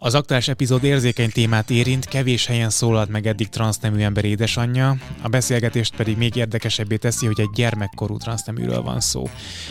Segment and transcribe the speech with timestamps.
[0.00, 5.28] Az aktuális epizód érzékeny témát érint, kevés helyen szólalt meg eddig transznemű ember édesanyja, a
[5.28, 9.28] beszélgetést pedig még érdekesebbé teszi, hogy egy gyermekkorú transzneműről van szó.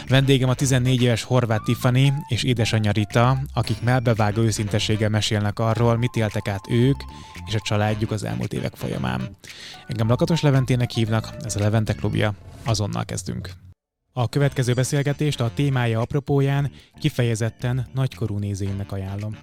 [0.08, 6.15] Vendégem a 14 éves Horváth Tiffany és édesanyja Rita, akik melbevágó őszinteséggel mesélnek arról, mit
[6.15, 7.01] éltek át ők
[7.47, 9.37] és a családjuk az elmúlt évek folyamán.
[9.85, 12.33] Engem Lakatos Leventének hívnak, ez a Levente klubja,
[12.63, 13.49] azonnal kezdünk.
[14.13, 19.38] A következő beszélgetést a témája apropóján kifejezetten nagykorú nézőimnek ajánlom.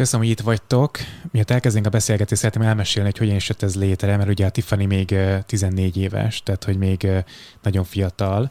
[0.00, 0.98] Köszönöm, hogy itt vagytok.
[1.30, 4.50] Miatt elkezdünk a beszélgetést, szeretném elmesélni, hogy hogyan is jött ez létre, mert ugye a
[4.50, 5.14] Tiffany még
[5.46, 7.08] 14 éves, tehát hogy még
[7.62, 8.50] nagyon fiatal,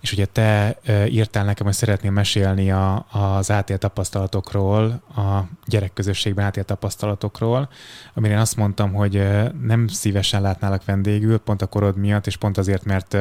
[0.00, 6.66] és ugye te írtál nekem, hogy szeretnél mesélni a, az átélt tapasztalatokról, a gyerekközösségben átélt
[6.66, 7.68] tapasztalatokról,
[8.14, 9.28] amire én azt mondtam, hogy
[9.62, 13.16] nem szívesen látnálak vendégül, pont a korod miatt, és pont azért, mert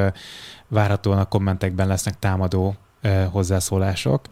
[0.67, 2.75] várhatóan a kommentekben lesznek támadó
[3.31, 4.25] hozzászólások.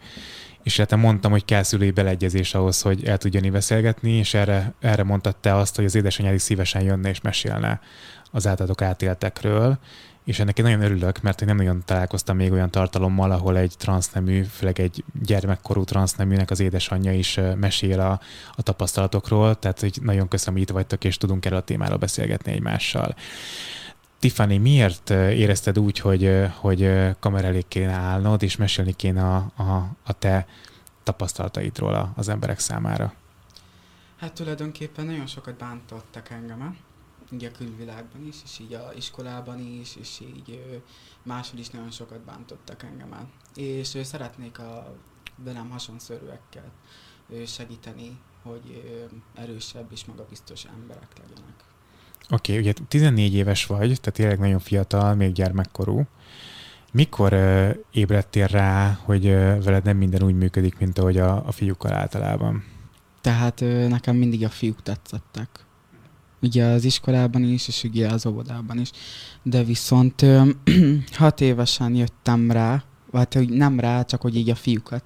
[0.62, 5.02] És hát mondtam, hogy kell szülői beleegyezés ahhoz, hogy el tudjon beszélgetni, és erre, erre
[5.02, 7.80] mondtad te azt, hogy az édesanyád szívesen jönne és mesélne
[8.30, 9.78] az általatok átéltekről,
[10.24, 13.74] és ennek én nagyon örülök, mert én nem nagyon találkoztam még olyan tartalommal, ahol egy
[13.78, 18.20] transznemű, főleg egy gyermekkorú transzneműnek az édesanyja is mesél a,
[18.56, 22.52] a tapasztalatokról, tehát hogy nagyon köszönöm, hogy itt vagytok, és tudunk erről a témáról beszélgetni
[22.52, 23.14] egymással.
[24.24, 26.30] Tiffany, miért érezted úgy, hogy,
[26.60, 30.46] hogy kamera elé kéne állnod, és mesélni kéne a, a, a te
[31.02, 33.14] tapasztalataidról az emberek számára?
[34.16, 36.78] Hát tulajdonképpen nagyon sokat bántottak engem,
[37.32, 40.78] így a külvilágban is, és így a iskolában is, és így
[41.22, 43.30] máshol is nagyon sokat bántottak engem.
[43.54, 44.96] És szeretnék a
[45.36, 46.72] velem hasonszörűekkel
[47.46, 49.00] segíteni, hogy
[49.34, 51.73] erősebb és magabiztos emberek legyenek.
[52.30, 56.06] Oké, okay, ugye 14 éves vagy, tehát tényleg nagyon fiatal, még gyermekkorú.
[56.92, 61.52] Mikor uh, ébredtél rá, hogy uh, veled nem minden úgy működik, mint ahogy a, a
[61.52, 62.64] fiúkkal általában?
[63.20, 65.48] Tehát uh, nekem mindig a fiúk tetszettek.
[66.42, 68.90] Ugye az iskolában is, és ugye az óvodában is.
[69.42, 70.48] De viszont uh,
[71.12, 75.04] hat évesen jöttem rá, vagy hogy nem rá, csak hogy így a fiúkat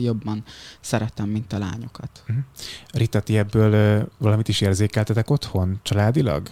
[0.00, 0.44] jobban
[0.80, 2.24] szeretem, mint a lányokat.
[2.28, 2.44] Uh-huh.
[2.92, 6.50] Rita, ti ebből valamit is érzékeltetek otthon, családilag?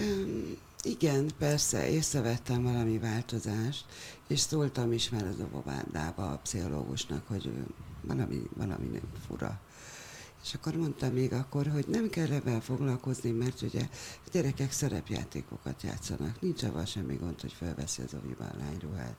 [0.00, 3.84] Um, igen, persze, észrevettem valami változást,
[4.28, 7.50] és szóltam is már az óvodába a pszichológusnak, hogy
[8.00, 9.60] valami, valami nem fura.
[10.44, 13.80] És akkor mondtam még akkor, hogy nem kell ebben foglalkozni, mert ugye
[14.26, 16.40] a gyerekek szerepjátékokat játszanak.
[16.40, 19.16] Nincs avval semmi gond, hogy felveszi az oviban lányruhát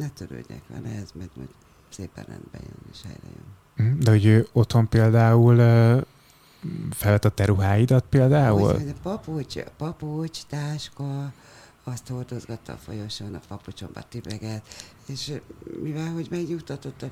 [0.00, 1.48] ne törődjek vele, ez mert majd
[1.88, 3.86] szépen rendbe jön és helyre jön.
[3.86, 5.56] Mhm, de hogy otthon például
[6.90, 8.74] felvett a te ruháidat például?
[8.74, 11.32] Úgy, a papucs, papucs, táska,
[11.84, 14.62] azt hordozgatta a folyosón, a papucsomba tibeget,
[15.06, 15.32] és
[15.82, 17.08] mivel, hogy megnyugtatott a,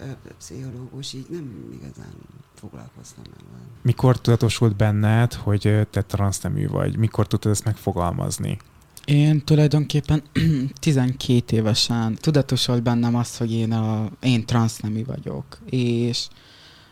[0.00, 2.14] a pszichológus, így nem igazán
[2.54, 3.60] foglalkoztam el.
[3.82, 6.96] Mikor tudatosult benned, hogy te transznemű vagy?
[6.96, 8.58] Mikor tudtad ezt megfogalmazni?
[9.04, 10.22] Én tulajdonképpen
[10.80, 16.28] 12 évesen tudatosult bennem az, hogy én, a, én transznemű vagyok, és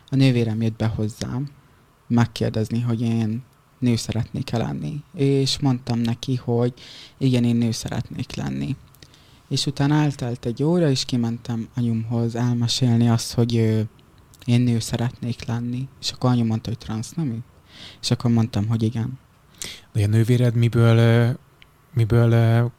[0.09, 1.49] a nővérem jött be hozzám
[2.07, 3.43] megkérdezni, hogy én
[3.79, 5.03] nő szeretnék-e lenni.
[5.13, 6.73] És mondtam neki, hogy
[7.17, 8.75] igen, én nő szeretnék lenni.
[9.49, 13.53] És utána eltelt egy óra, és kimentem anyumhoz elmesélni azt, hogy
[14.45, 15.87] én nő szeretnék lenni.
[16.01, 17.37] És akkor anyu mondta, hogy transznemű.
[18.01, 19.19] És akkor mondtam, hogy igen.
[19.93, 21.37] De a nővéred miből
[21.93, 22.71] miből uh,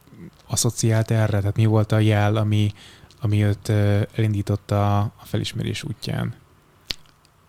[0.47, 1.39] asszociált erre?
[1.39, 2.73] Tehát mi volt a jel, ami,
[3.21, 6.35] ami őt uh, elindította a felismerés útján?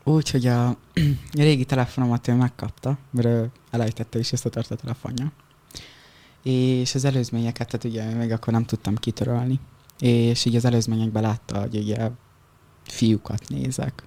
[0.04, 0.78] Úgy, hogy a, a
[1.34, 5.32] régi telefonomat ő megkapta, mert ő elejtette és összetört a telefonja.
[6.44, 9.60] És az előzményeket, tehát ugye még akkor nem tudtam kitörölni.
[10.00, 12.10] És így az előzményekben látta, hogy ugye
[12.84, 14.04] fiúkat nézek,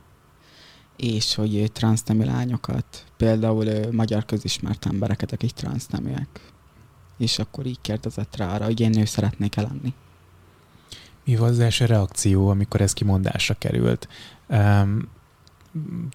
[0.96, 6.40] és hogy transznemű lányokat, például magyar közismert embereket, akik transzneműek
[7.18, 9.94] és akkor így kérdezett rá arra, hogy én nő szeretnék lenni.
[11.24, 14.08] Mi volt az első reakció, amikor ez kimondásra került?
[14.48, 15.08] Um,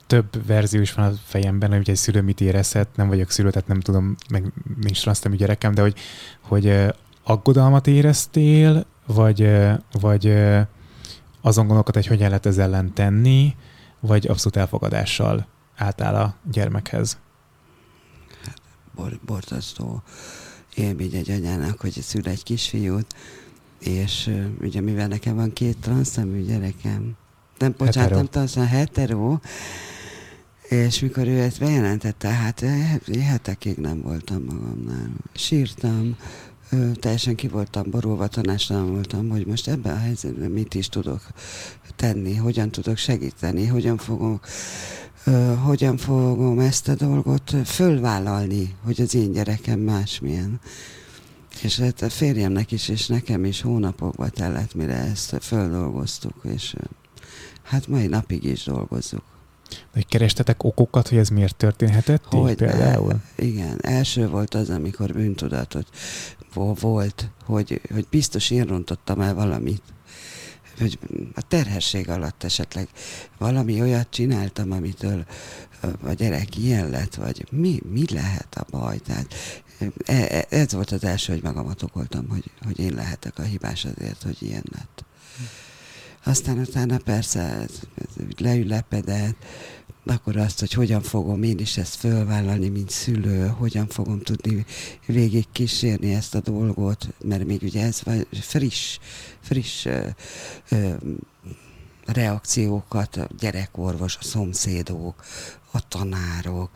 [0.07, 3.67] több verzió is van a fejemben, hogy egy szülő mit érezhet, nem vagyok szülő, tehát
[3.67, 5.95] nem tudom, meg nincs transztemű gyerekem, de hogy,
[6.41, 9.49] hogy aggodalmat éreztél, vagy,
[9.91, 10.33] vagy
[11.41, 13.55] azon gondolkod, hogy hogyan lehet ezzel ellen tenni,
[13.99, 17.17] vagy abszolút elfogadással álltál a gyermekhez?
[18.45, 18.61] Hát,
[19.25, 20.03] borzasztó
[20.79, 23.15] élmény egy anyának, hogy szül egy kisfiút,
[23.79, 24.29] és
[24.61, 27.15] ugye mivel nekem van két transzemű gyerekem,
[27.57, 29.37] nem, bocsánat, nem transzemű, hetero,
[30.69, 32.65] és mikor ő ezt bejelentette, hát
[33.21, 35.09] hetekig nem voltam magamnál.
[35.33, 36.15] Sírtam,
[36.93, 41.21] teljesen ki voltam borulva, tanástalan voltam, hogy most ebben a helyzetben mit is tudok
[41.95, 45.08] tenni, hogyan tudok segíteni, hogyan fogom ö,
[45.63, 50.59] hogyan fogom ezt a dolgot fölvállalni, hogy az én gyerekem másmilyen.
[51.61, 56.75] És hát a férjemnek is, és nekem is hónapokba tellett, mire ezt földolgoztuk, és
[57.63, 59.23] hát mai napig is dolgozzuk.
[59.93, 63.21] Hogy kerestetek okokat, hogy ez miért történhetett hogy például?
[63.35, 65.87] Ne, igen, első volt az, amikor bűntudatot
[66.53, 69.81] volt, hogy, hogy biztos én rontottam el valamit.
[70.79, 70.99] Hogy
[71.35, 72.87] a terhesség alatt esetleg
[73.37, 75.25] valami olyat csináltam, amitől
[76.03, 78.97] a gyerek ilyen lett, vagy mi, mi lehet a baj?
[78.97, 79.33] Tehát
[80.05, 83.85] e, e, ez volt az első, hogy magamat okoltam, hogy, hogy én lehetek a hibás
[83.85, 85.03] azért, hogy ilyen lett.
[86.23, 87.65] Aztán utána persze
[88.37, 89.45] leülepedett,
[90.09, 94.65] akkor azt, hogy hogyan fogom én is ezt fölvállalni, mint szülő, hogyan fogom tudni
[95.05, 98.01] végig kísérni ezt a dolgot, mert még ugye ez
[98.31, 98.97] friss,
[99.39, 100.07] friss ö,
[100.69, 100.93] ö,
[102.05, 105.23] reakciókat, a gyerekorvos, a szomszédok,
[105.71, 106.69] a tanárok,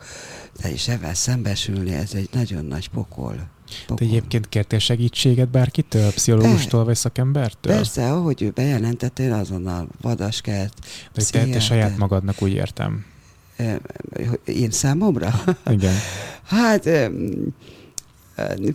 [0.60, 3.52] de is ezzel szembesülni, ez egy nagyon nagy pokol.
[3.86, 3.96] Pokol.
[3.96, 7.74] Te egyébként kértél segítséget bárkitől, pszichológustól vagy szakembertől?
[7.74, 10.86] Persze, ahogy ő bejelentett, én azonnal vadaskert.
[11.12, 13.04] De te saját magadnak úgy értem.
[14.44, 15.44] Én számomra?
[15.70, 15.94] Igen.
[16.44, 16.88] Hát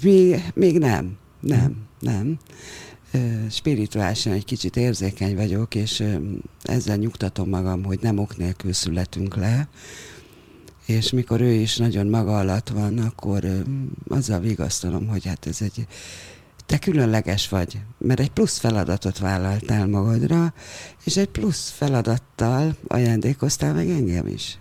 [0.01, 2.37] még, még nem, nem, nem.
[3.49, 6.03] Spirituálisan egy kicsit érzékeny vagyok, és
[6.61, 9.67] ezzel nyugtatom magam, hogy nem ok nélkül születünk le,
[10.85, 13.43] és mikor ő is nagyon maga alatt van, akkor
[14.07, 15.87] azzal vigasztalom, hogy hát ez egy,
[16.65, 20.53] te különleges vagy, mert egy plusz feladatot vállaltál magadra,
[21.03, 24.57] és egy plusz feladattal ajándékoztál meg engem is.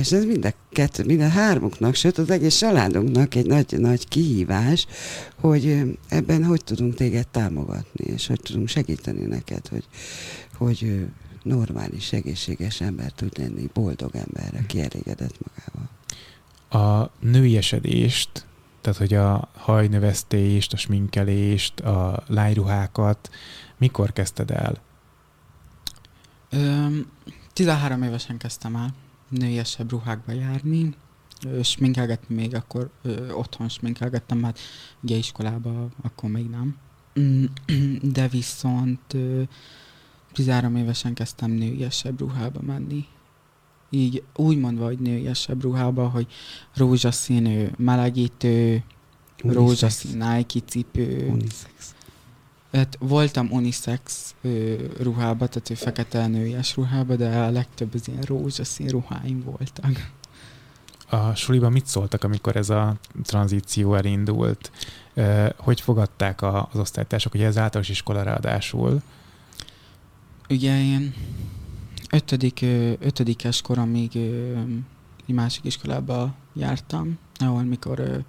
[0.00, 4.08] És ez mind a kettő, mind a hármunknak, sőt az egész családunknak egy nagy, nagy
[4.08, 4.86] kihívás,
[5.40, 9.84] hogy ebben hogy tudunk téged támogatni, és hogy tudunk segíteni neked, hogy,
[10.54, 11.06] hogy
[11.42, 15.90] normális, egészséges ember tud lenni, boldog ember, aki elégedett magával.
[16.68, 18.46] A nőiesedést,
[18.80, 23.30] tehát hogy a hajnövesztést, a sminkelést, a lányruhákat,
[23.78, 24.80] mikor kezdted el?
[26.50, 27.06] Öm,
[27.52, 28.94] 13 évesen kezdtem el
[29.30, 30.94] nőiesebb ruhákba járni,
[31.62, 34.58] sminkelgetni még akkor ö, otthon sminkelgettem, hát
[35.02, 36.76] ugye iskolába akkor még nem.
[38.14, 39.42] De viszont ö,
[40.32, 43.06] 13 évesen kezdtem nőiesebb ruhába menni.
[43.90, 46.26] Így úgy mondva, hogy nőiesebb ruhába, hogy
[46.74, 48.82] rózsaszínű melegítő,
[49.42, 49.54] Unisex.
[49.54, 51.28] rózsaszín Nike cipő.
[51.28, 51.94] Unisex.
[52.72, 58.22] Hát voltam unisex ö, ruhába, tehát ő fekete nőies ruhába, de a legtöbb az ilyen
[58.22, 60.10] rózsaszín ruháim voltak.
[61.08, 64.70] A suliban mit szóltak, amikor ez a tranzíció elindult?
[65.56, 69.02] Hogy fogadták az osztálytársak, ugye ez általános iskola ráadásul?
[70.48, 71.14] Ugye én
[72.10, 72.60] ötödik,
[73.00, 74.16] ötödikes koromig
[75.26, 78.24] egy másik iskolába jártam, ahol mikor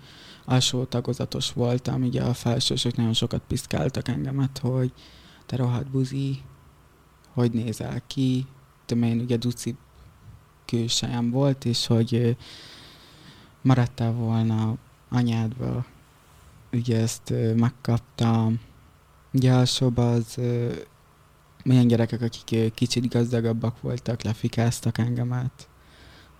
[0.45, 4.91] alsó tagozatos voltam, ugye a felsősök nagyon sokat piszkáltak engemet, hogy
[5.45, 6.41] te rohadt buzi,
[7.33, 8.45] hogy nézel ki,
[8.85, 9.75] de én ugye duci
[10.65, 12.37] külsejem volt, és hogy
[13.61, 14.77] maradtál volna
[15.09, 15.85] anyádba,
[16.71, 18.59] ugye ezt megkaptam.
[19.33, 20.39] Ugye alsóban az
[21.63, 25.69] milyen gyerekek, akik kicsit gazdagabbak voltak, lefikáztak engemet,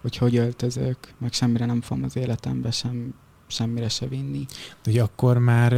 [0.02, 3.14] hogy hogy öltözök, meg semmire nem fogom az életembe sem,
[3.48, 4.46] semmire se vinni.
[4.84, 5.72] De ugye akkor már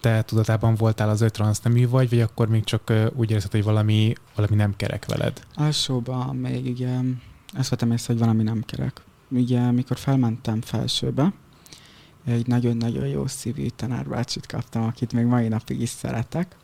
[0.00, 4.12] te tudatában voltál az, hogy transznemű vagy, vagy akkor még csak úgy érzed, hogy valami,
[4.34, 5.46] valami nem kerek veled?
[5.54, 6.98] Alsóban még ugye
[7.54, 9.00] ezt vettem észre, hogy valami nem kerek.
[9.28, 11.32] Ugye, mikor felmentem felsőbe,
[12.24, 16.56] egy nagyon-nagyon jó szívű tanárbácsit kaptam, akit még mai napig is szeretek,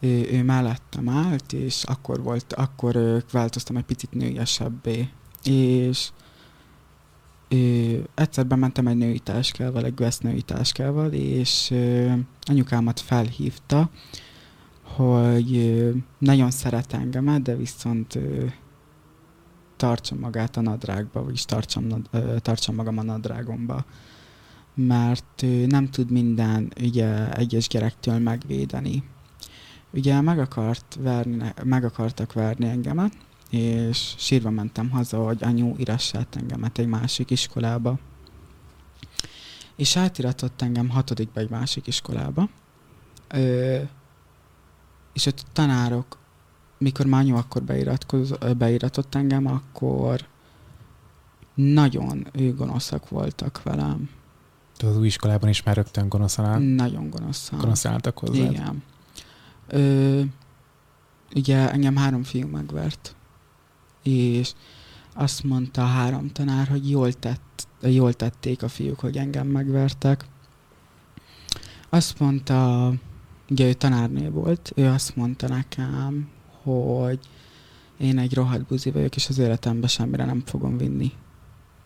[0.00, 5.08] ő, ő mellettem állt, és akkor volt, akkor változtam egy picit nőiesebbé.
[5.44, 6.10] És
[7.48, 13.90] ő, egyszer bementem egy női táskával, egy Guess női táskával, és ö, anyukámat felhívta,
[14.82, 18.44] hogy ö, nagyon szeret engemet, de viszont ö,
[19.76, 23.84] tartsam magát a nadrágba, vagyis tartsam, ö, tartsam magam a nadrágomba.
[24.74, 29.02] Mert ö, nem tud minden ugye, egyes gyerektől megvédeni
[29.92, 33.12] ugye meg, akart verni, meg akartak verni engemet,
[33.50, 37.98] és sírva mentem haza, hogy anyu irassát engemet egy másik iskolába.
[39.76, 42.48] És átiratott engem hatodikba egy másik iskolába.
[43.28, 43.78] Ö,
[45.12, 46.18] és a tanárok,
[46.78, 47.62] mikor már anyu akkor
[48.56, 50.26] beiratott engem, akkor
[51.54, 54.10] nagyon ő gonoszak voltak velem.
[54.76, 57.58] Tehát az új iskolában is már rögtön gonoszan áll, Nagyon gonoszan.
[57.58, 58.50] gonoszan álltak hozzá.
[58.50, 58.82] Igen.
[59.68, 60.20] Ö,
[61.34, 63.16] ugye engem három fiú megvert,
[64.02, 64.52] és
[65.14, 70.24] azt mondta a három tanár, hogy jól, tett, jól tették a fiúk, hogy engem megvertek.
[71.88, 72.92] Azt mondta,
[73.50, 76.28] ugye ő tanárnő volt, ő azt mondta nekem,
[76.62, 77.18] hogy
[77.98, 81.12] én egy rohadt buzi vagyok, és az életemben semmire nem fogom vinni.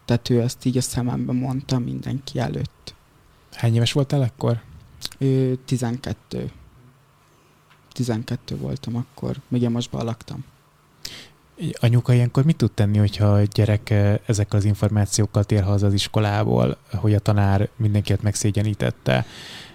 [0.05, 2.95] Tehát ő ezt így a szemembe mondta mindenki előtt.
[3.53, 4.63] Hány éves voltál akkor?
[5.19, 6.51] Ő 12.
[7.93, 10.45] 12 voltam akkor, még én mostban laktam.
[11.81, 15.93] Anyuka ilyenkor mit tud tenni, hogyha a gyerek eh, ezekkel az információkkal tér haza az
[15.93, 19.27] iskolából, hogy a tanár mindenkit megszégyenítette?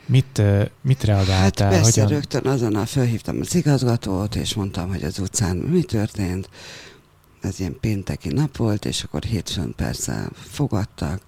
[0.06, 1.70] Mit, eh, mit Hát reagáltál?
[1.70, 2.18] persze, Hogyan?
[2.18, 6.50] rögtön azonnal felhívtam az igazgatót, és mondtam, hogy az utcán mi történt.
[7.42, 11.22] Ez ilyen pénteki nap volt, és akkor hétfőn persze fogadtak,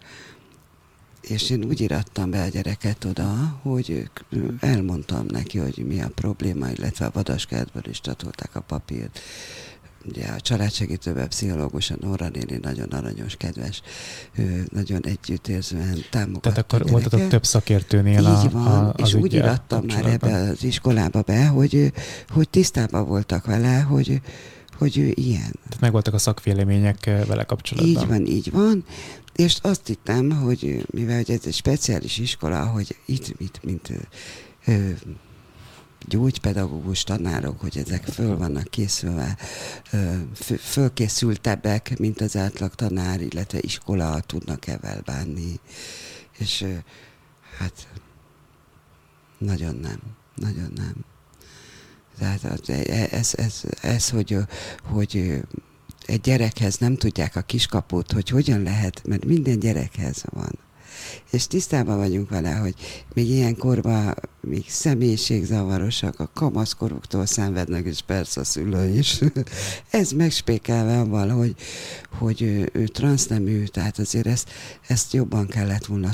[1.21, 4.19] és én úgy irattam be a gyereket oda, hogy ők,
[4.59, 9.19] elmondtam neki, hogy mi a probléma, illetve a vadaskertből is csatolták a papírt.
[10.05, 13.81] Ugye a családsegítőben pszichológus, a Nóra néni nagyon aranyos, kedves,
[14.35, 17.01] ő nagyon együttérzően támogatta Tehát akkor a gyereket.
[17.09, 21.47] voltatok több szakértőnél a, Így van, a, és úgy irattam már ebbe az iskolába be,
[21.47, 21.93] hogy,
[22.29, 24.21] hogy tisztában voltak vele, hogy,
[24.79, 25.51] hogy ő ilyen.
[25.63, 28.03] Tehát megvoltak a szakvélemények eh, vele kapcsolatban.
[28.03, 28.85] Így van, így van.
[29.35, 33.95] És azt hittem, hogy mivel hogy ez egy speciális iskola, hogy itt, itt mint ö,
[34.71, 34.91] ö,
[36.07, 39.37] gyógypedagógus tanárok, hogy ezek föl vannak készülve,
[40.59, 45.59] fölkészültebbek, mint az átlag tanár, illetve iskola tudnak evel bánni.
[46.37, 46.65] És
[47.57, 47.87] hát
[49.37, 49.99] nagyon nem,
[50.35, 50.93] nagyon nem.
[52.19, 54.37] Tehát az- e- ez, ez, ez hogy,
[54.83, 55.41] hogy
[56.05, 60.59] egy gyerekhez nem tudják a kiskaput, hogy hogyan lehet, mert minden gyerekhez van.
[61.31, 62.75] És tisztában vagyunk vele, hogy
[63.13, 69.19] még ilyen korban még személyiségzavarosak, a kamaszkoroktól szenvednek, és persze a szülő is.
[69.89, 71.55] Ez megspékelve avval, hogy,
[72.17, 74.49] hogy ő, ő transznemű, tehát azért ezt,
[74.87, 76.09] ezt jobban kellett volna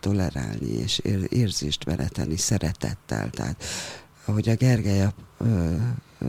[0.00, 3.30] tolerálni, és ér, érzést beletenni szeretettel.
[3.30, 3.64] Tehát
[4.30, 5.74] ahogy a Gergely a, ö,
[6.18, 6.28] ö,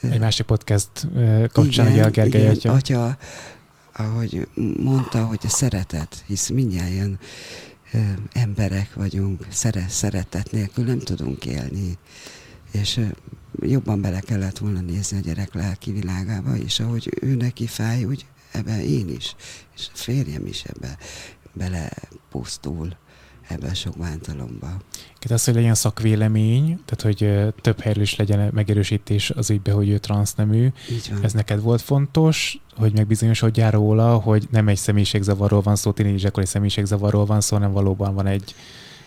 [0.00, 0.90] Egy másik podcast
[1.52, 2.72] kapcsán, ugye a Gergely igen, atya.
[2.72, 3.18] atya,
[3.92, 7.18] ahogy mondta, hogy a szeretet, hisz mindjárt
[8.32, 11.98] emberek vagyunk, szere, szeretet nélkül nem tudunk élni.
[12.72, 13.00] És
[13.60, 18.26] jobban bele kellett volna nézni a gyerek lelki világába, és ahogy ő neki fáj, úgy
[18.52, 19.34] ebben én is,
[19.76, 20.96] és a férjem is ebbe
[21.52, 22.96] belepusztul
[23.48, 24.66] ebbe a sok bántalomba.
[25.18, 29.88] Tehát az, hogy legyen szakvélemény, tehát hogy több helyről is legyen megerősítés az ügybe, hogy
[29.88, 30.68] ő transznemű.
[31.22, 37.24] Ez neked volt fontos, hogy megbizonyosodjál róla, hogy nem egy személyiségzavarról van szó, tínédzsekori személyiségzavarról
[37.24, 38.54] van szó, hanem valóban van egy,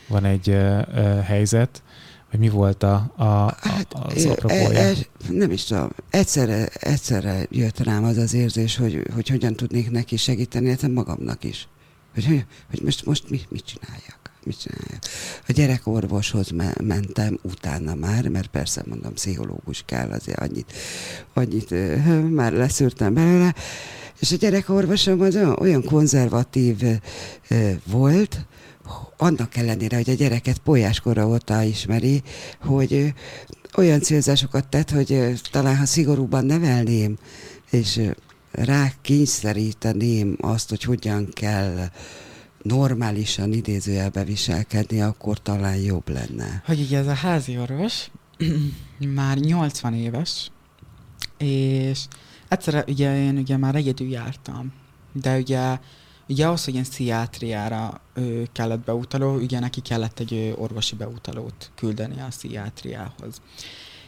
[0.08, 1.84] van egy uh, uh, helyzet,
[2.30, 4.70] hogy mi volt a, a, a, Hát, az apropója.
[4.80, 4.96] e- e-
[5.30, 10.18] nem is tudom, egyszerre, egyszerre jött rám az az érzés, hogy, hogy hogyan tudnék neki
[10.18, 11.68] segíteni, illetve magamnak is.
[12.14, 14.21] Hogy, hogy, most, most mit, mit csináljak?
[14.44, 15.04] Mit csináljak?
[15.48, 20.74] A gyerekorvoshoz me- mentem utána már, mert persze mondom, pszichológus kell, azért annyit,
[21.34, 21.70] annyit
[22.40, 23.56] már leszűrtem belőle,
[24.20, 26.84] és a gyerekorvosom az olyan, konzervatív
[27.86, 28.46] volt,
[29.18, 32.22] annak ellenére, hogy a gyereket polyáskorra óta ismeri,
[32.62, 33.14] hogy
[33.78, 37.18] olyan célzásokat tett, hogy talán ha szigorúban nevelném,
[37.72, 38.02] és
[38.52, 41.90] rá kényszeríteném azt, hogy hogyan kell
[42.64, 46.62] normálisan idézőjelbe viselkedni, akkor talán jobb lenne.
[46.66, 48.12] Hogy ugye ez a házi orvos
[49.16, 50.52] már 80 éves,
[51.38, 52.06] és
[52.48, 54.74] egyszerre ugye én ugye már egyedül jártam,
[55.14, 55.80] de ugye,
[56.28, 61.72] ugye ahhoz, hogy ilyen sziátriára ö, kellett beutaló, ugye neki kellett egy ö, orvosi beutalót
[61.76, 63.42] küldeni a sziátriához.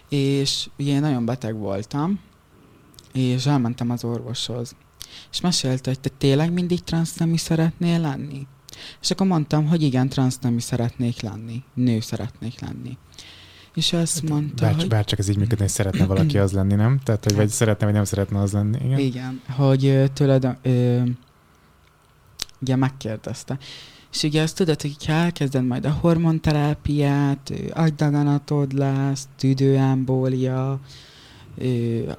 [0.09, 2.19] És ugye én nagyon beteg voltam,
[3.13, 4.75] és elmentem az orvoshoz.
[5.31, 8.47] És mesélte, hogy te tényleg mindig transznemű szeretnél lenni?
[9.01, 12.97] És akkor mondtam, hogy igen, transznemű szeretnék lenni, nő szeretnék lenni.
[13.73, 14.87] És azt mondta, Bár, hogy...
[14.87, 16.99] bár csak ez így működne, hogy szeretne valaki az lenni, nem?
[17.03, 18.77] Tehát, hogy vagy szeretne, vagy nem szeretne az lenni.
[18.85, 18.99] Igen.
[18.99, 21.01] Igen, hogy tőled, ö,
[22.61, 23.57] ugye megkérdezte.
[24.11, 31.12] És ugye azt tudod, hogy ha elkezded majd a hormonterápiát, agydaganatod lesz, tüdőembólia, ö,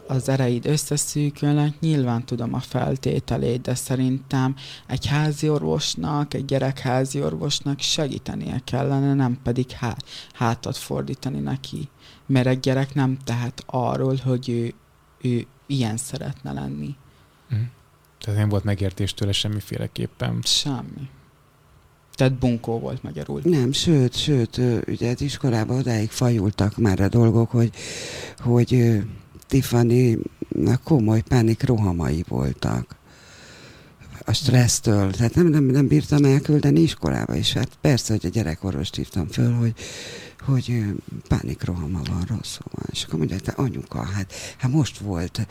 [0.07, 7.81] az ereid összeszűkülnek, nyilván tudom a feltételét, de szerintem egy házi orvosnak, egy gyerekházi orvosnak
[7.81, 11.89] segítenie kellene, nem pedig há- hátat fordítani neki.
[12.27, 14.75] Mert egy gyerek nem tehet arról, hogy ő,
[15.29, 16.97] ő ilyen szeretne lenni.
[17.49, 17.61] Mhm.
[18.19, 20.39] Tehát nem volt megértés tőle semmiféleképpen.
[20.43, 21.09] Semmi.
[22.15, 23.41] Tehát bunkó volt magyarul.
[23.45, 27.71] Nem, sőt, sőt, ugye az iskolában odáig fajultak már a dolgok, hogy,
[28.39, 29.03] hogy
[29.55, 30.19] Tiffany
[30.85, 32.97] komoly pánik rohamai voltak
[34.25, 37.53] a stressztől, tehát nem, nem, nem bírtam elküldeni iskolába is.
[37.53, 39.75] Hát persze, hogy a gyerekorvost hívtam föl, hogy,
[40.41, 40.85] hogy
[41.29, 42.87] pánikrohama van, rosszul van.
[42.91, 45.47] És akkor mondja, te anyuka, hát, hát most volt,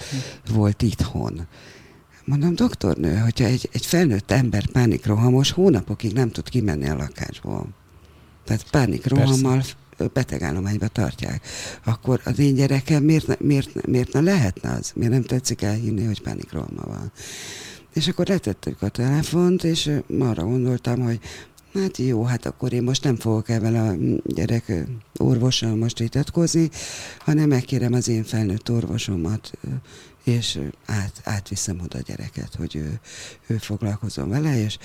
[0.54, 1.48] volt itthon.
[2.26, 7.68] Mondom, doktornő, hogyha egy, egy felnőtt ember pánikrohamos, hónapokig nem tud kimenni a lakásból.
[8.46, 9.64] Tehát pánikrohammal
[10.14, 11.48] betegállományba tartják,
[11.84, 14.92] akkor az én gyerekem miért miért, miért ne lehetne az?
[14.96, 17.12] Miért nem tetszik elhinni, hogy pánikrohama van?
[17.94, 21.20] És akkor letettük a telefont, és arra gondoltam, hogy
[21.74, 24.74] hát jó, hát akkor én most nem fogok ebben a gyerek
[25.18, 26.70] orvossal most vitatkozni,
[27.20, 29.52] hanem megkérem az én felnőtt orvosomat,
[30.24, 33.00] és át, átviszem oda a gyereket, hogy ő,
[33.48, 34.78] ő foglalkozom vele, és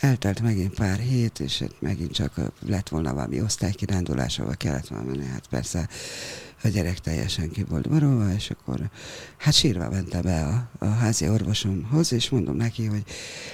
[0.00, 5.26] eltelt megint pár hét, és megint csak lett volna valami osztálykirándulás, ahol kellett volna menni,
[5.26, 5.88] hát persze
[6.62, 8.90] a gyerek teljesen ki volt borolva, és akkor
[9.36, 13.04] hát sírva mentem be a, a házi orvosomhoz, és mondom neki, hogy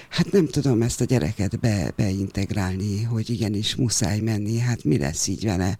[0.09, 5.27] hát nem tudom ezt a gyereket be, beintegrálni, hogy igenis muszáj menni, hát mi lesz
[5.27, 5.79] így vele.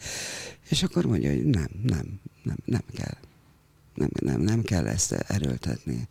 [0.69, 3.32] És akkor mondja, hogy nem, nem, nem, nem kell.
[3.95, 6.09] Nem, nem, nem kell ezt erőltetni.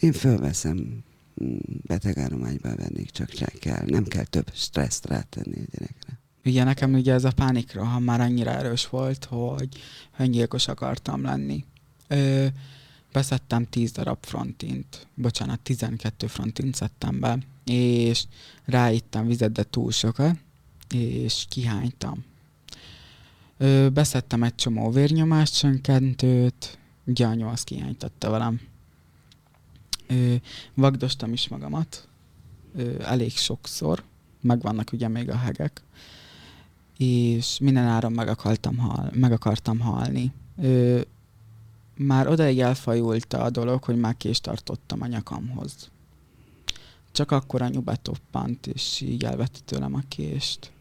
[0.00, 1.04] Én fölveszem
[1.44, 3.28] mm, betegállományba vennék, csak
[3.60, 3.84] kell.
[3.86, 6.18] Nem kell több stresszt rátenni a gyerekre.
[6.44, 9.68] Ugye nekem ugye ez a pánikra, ha már annyira erős volt, hogy
[10.18, 11.64] öngyilkos akartam lenni.
[12.08, 12.46] Ö,
[13.12, 18.24] beszedtem 10 darab frontint, bocsánat, 12 frontint szedtem be, és
[18.64, 20.36] ráittem vizet, de túl sokat,
[20.94, 22.24] és kihánytam.
[23.58, 26.83] Ö, beszedtem egy csomó vérnyomáscsökkentőt, ugye
[27.22, 28.60] anyu azt kihánytatta velem.
[30.06, 30.34] Ö,
[30.74, 32.08] vagdostam is magamat,
[32.76, 34.02] ö, elég sokszor,
[34.40, 35.82] megvannak ugye még a hegek,
[36.98, 40.32] és minden áron meg akartam, hal, meg akartam halni.
[40.62, 41.00] Ö,
[41.96, 45.90] már odaig elfajult a dolog, hogy már kést tartottam a nyakamhoz.
[47.12, 50.72] Csak akkor anyu betoppant, és így elvette tőlem a kést.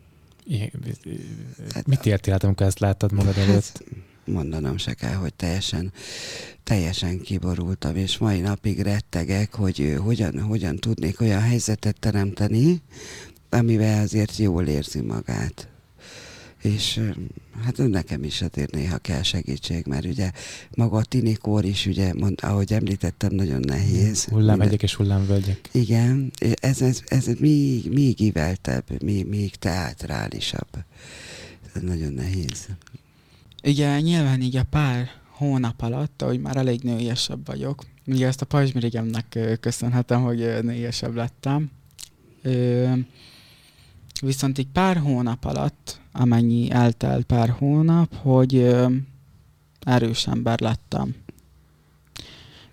[1.73, 3.83] Hát, Mit értél, amikor ezt láttad magad hát, előtt?
[4.25, 5.91] Mondanom se kell, hogy teljesen,
[6.63, 12.81] teljesen kiborultam, és mai napig rettegek, hogy hogyan, hogyan tudnék olyan helyzetet teremteni,
[13.49, 15.67] amivel azért jól érzi magát
[16.63, 16.99] és
[17.63, 20.31] hát nekem is azért néha kell segítség, mert ugye
[20.75, 24.25] maga a tinikor is, ugye, mond, ahogy említettem, nagyon nehéz.
[24.25, 25.69] Hullámhegyek és hullámvölgyek.
[25.71, 30.69] Igen, ez, ez, ez még, még iveltebb, még, még teátrálisabb.
[31.73, 32.67] Ez nagyon nehéz.
[33.63, 38.45] Ugye nyilván így a pár hónap alatt, ahogy már elég nőiesebb vagyok, ugye ezt a
[38.45, 41.71] pajzsmirigemnek köszönhetem, hogy nőiesebb lettem,
[44.21, 48.87] Viszont egy pár hónap alatt, amennyi eltelt pár hónap, hogy ö,
[49.79, 51.15] erős ember lettem.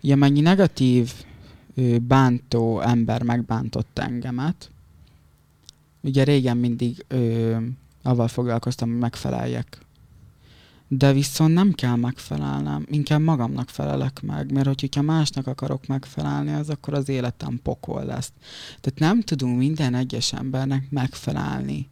[0.03, 1.13] Ugye mennyi negatív,
[1.75, 4.71] ö, bántó ember megbántott engemet,
[6.01, 7.57] ugye régen mindig ö,
[8.03, 9.79] avval foglalkoztam, hogy megfeleljek
[10.93, 16.71] de viszont nem kell megfelelnem, inkább magamnak felelek meg, mert hogyha másnak akarok megfelelni, az
[16.71, 18.33] akkor az életem pokol lesz.
[18.81, 21.89] Tehát nem tudunk minden egyes embernek megfelelni.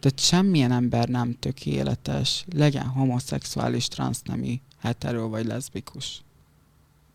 [0.00, 6.22] Tehát semmilyen ember nem tökéletes, legyen homoszexuális, transznemű, hetero vagy leszbikus.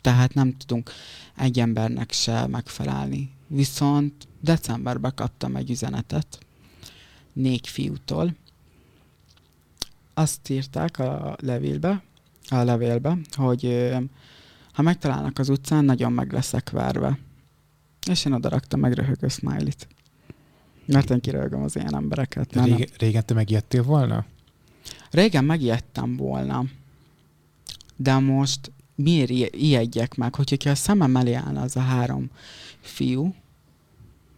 [0.02, 0.92] Tehát nem tudunk
[1.38, 3.32] egy embernek se megfelelni.
[3.48, 6.40] Viszont decemberben kaptam egy üzenetet
[7.34, 8.36] négy fiútól,
[10.18, 12.04] azt írták a levélbe,
[12.50, 13.92] a levélbe, hogy
[14.74, 17.18] ha megtalálnak az utcán, nagyon meg leszek várva.
[18.10, 19.88] És én oda raktam meg röhögő smiley-t.
[20.86, 22.50] Mert én kiröhögöm az ilyen embereket.
[22.50, 24.26] De régen, régen te megijedtél volna?
[25.12, 26.64] Régen megijedtem volna.
[27.96, 30.36] De most miért ijedjek meg?
[30.36, 32.30] Hogyha a szemem elé állna az a három
[32.80, 33.36] fiú,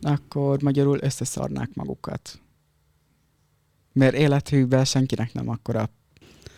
[0.01, 2.39] akkor magyarul összeszarnák magukat
[3.97, 5.89] mert életükben senkinek nem akkora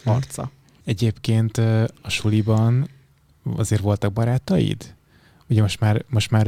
[0.03, 0.51] arca.
[0.83, 1.57] Egyébként
[2.01, 2.89] a suliban
[3.55, 4.93] azért voltak barátaid?
[5.49, 6.47] Ugye most már, most már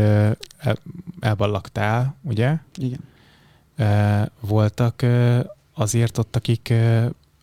[1.19, 2.55] elballaktál, ugye?
[2.75, 2.99] Igen.
[4.39, 5.05] Voltak
[5.73, 6.73] azért ott, akik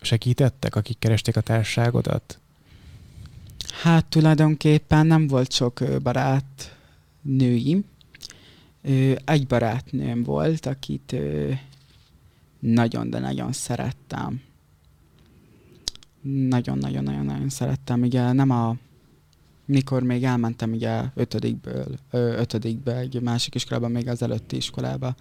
[0.00, 2.38] segítettek, akik keresték a társaságodat?
[3.82, 6.76] Hát tulajdonképpen nem volt sok barát
[7.22, 7.84] nőim.
[9.24, 11.16] Egy barátnőm volt, akit
[12.58, 14.42] nagyon, de nagyon szerettem.
[16.22, 18.00] Nagyon-nagyon-nagyon-nagyon szerettem.
[18.00, 18.76] Ugye nem a
[19.64, 25.14] mikor még elmentem ugye ötödikből, ö, ötödikbe, egy másik iskolában, még az előtti iskolába,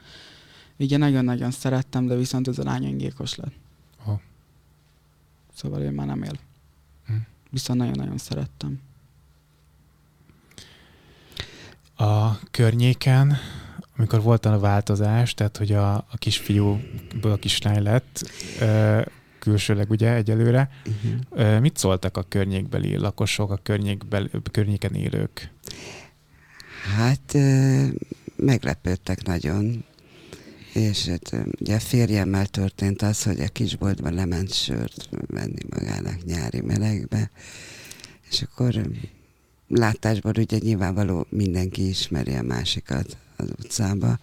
[0.77, 3.53] Igen, nagyon-nagyon szerettem, de viszont ez a lány öngyilkos lett.
[4.05, 4.19] Oh.
[5.53, 6.39] Szóval ő már nem él.
[7.05, 7.13] Hm.
[7.49, 8.79] Viszont nagyon-nagyon szerettem.
[11.95, 13.37] A környéken,
[13.97, 19.01] amikor volt a változás, tehát hogy a, a kisfiúból a kislány lett, ö,
[19.39, 21.59] külsőleg ugye egyelőre, uh-huh.
[21.59, 25.51] mit szóltak a környékbeli lakosok, a környékbeli, környéken élők?
[26.95, 27.37] Hát
[28.35, 29.83] meglepődtek nagyon,
[30.73, 36.61] és hát, ugye a férjemmel történt az, hogy a kisboltban lement sört venni magának nyári
[36.61, 37.31] melegbe,
[38.29, 38.81] és akkor
[39.67, 44.19] látásban ugye nyilvánvaló mindenki ismeri a másikat az utcába.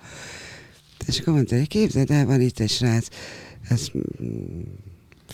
[1.07, 3.09] És akkor mondta, hogy képzeld el, van itt egy srác,
[3.69, 3.91] ez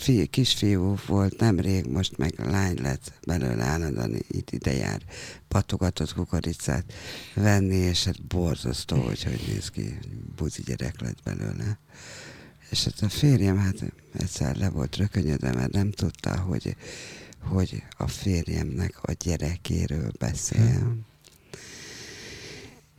[0.01, 5.01] fi, kisfiú volt nemrég, most meg lány lett belőle állandóan itt ide jár
[5.47, 6.93] patogatott kukoricát
[7.33, 9.99] venni, és hát borzasztó, hogy hogy néz ki,
[10.35, 11.79] buzi gyerek lett belőle.
[12.69, 16.75] És hát a férjem hát egyszer le volt rökönyödve, mert nem tudta, hogy,
[17.39, 20.79] hogy a férjemnek a gyerekéről beszél.
[20.79, 21.05] Hmm.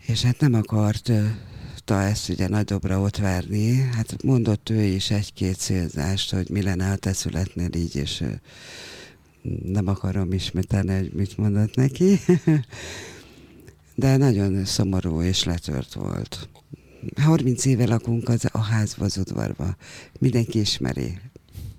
[0.06, 1.10] És hát nem akart
[1.84, 3.76] tudta ezt ugye nagyobbra ott várni.
[3.76, 8.24] Hát mondott ő is egy-két célzást, hogy mi lenne, ha te születnél így, és
[9.62, 12.18] nem akarom ismételni, hogy mit mondott neki.
[13.94, 16.48] De nagyon szomorú és letört volt.
[17.20, 19.76] 30 éve lakunk az, a házba, az udvarba.
[20.18, 21.20] Mindenki ismeri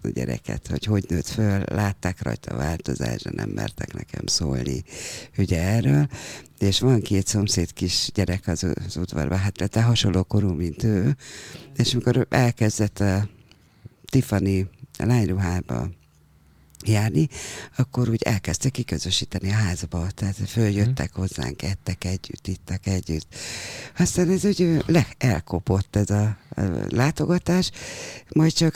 [0.03, 4.83] a gyereket, hogy hogy nőtt föl, látták rajta a változást, de nem mertek nekem szólni
[5.37, 6.07] ugye erről.
[6.59, 11.15] És van két szomszéd kis gyerek az, az udvarban, hát te hasonló korú, mint ő,
[11.75, 13.27] és amikor elkezdett a
[14.05, 15.89] Tiffany a lányruhába
[16.87, 17.27] járni,
[17.77, 21.19] akkor úgy elkezdtek kiközösíteni a házba, tehát följöttek mhm.
[21.19, 23.35] hozzánk, ettek együtt, ittak együtt.
[23.97, 27.71] Aztán ez úgy le, elkopott ez a, a látogatás,
[28.29, 28.75] majd csak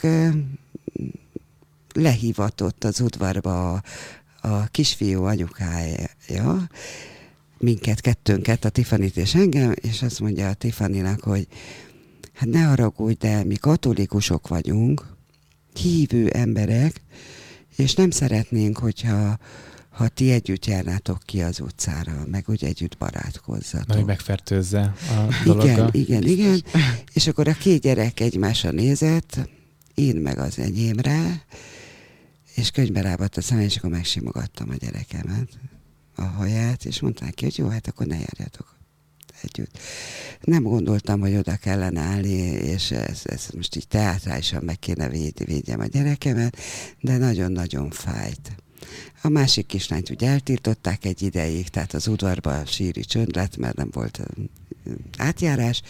[1.94, 3.82] lehívatott az udvarba a,
[4.40, 6.68] a kisfiú anyukája,
[7.58, 11.46] minket, kettőnket, a Tifanit és engem, és azt mondja a Tifaninak, hogy
[12.34, 15.06] hát ne haragudj, de mi katolikusok vagyunk,
[15.74, 17.00] hívő emberek,
[17.78, 19.38] és nem szeretnénk, hogyha
[19.90, 23.86] ha ti együtt járnátok ki az utcára, meg úgy együtt barátkozzatok.
[23.86, 25.90] Na, hogy megfertőzze a dologgal.
[25.92, 26.62] Igen, igen, igen.
[27.12, 29.48] És akkor a két gyerek egymásra nézett,
[29.94, 31.44] én meg az enyémre,
[32.54, 35.48] és könyvbe rábadt a szemem, és akkor megsimogattam a gyerekemet,
[36.14, 38.76] a haját, és mondta neki, hogy jó, hát akkor ne járjatok
[39.42, 39.78] együtt.
[40.40, 45.44] Nem gondoltam, hogy oda kellene állni, és ez, ez most így teátrálisan meg kéne véd,
[45.44, 46.56] védjem a gyerekemet,
[47.00, 48.52] de nagyon-nagyon fájt.
[49.22, 53.88] A másik kislányt ugye eltiltották egy ideig, tehát az udvarba síri csönd lett, mert nem
[53.92, 54.20] volt
[55.18, 55.82] átjárás.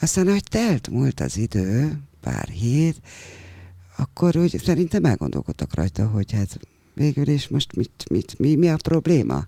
[0.00, 2.96] Aztán, hogy telt múlt az idő, pár hét,
[3.96, 6.58] akkor úgy szerintem elgondolkodtak rajta, hogy hát
[6.94, 9.46] végül is most mit, mit, mi, mi a probléma.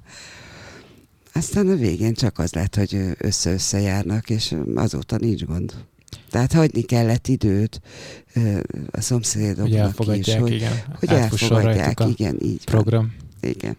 [1.34, 5.74] Aztán a végén csak az lett, hogy össze-össze járnak, és azóta nincs gond.
[6.30, 7.80] Tehát hagyni kellett időt
[8.90, 10.72] a szomszédoknak hogy is, hogy, igen.
[10.98, 13.12] hogy elfogadják, igen, így program.
[13.40, 13.50] Van.
[13.50, 13.76] Igen.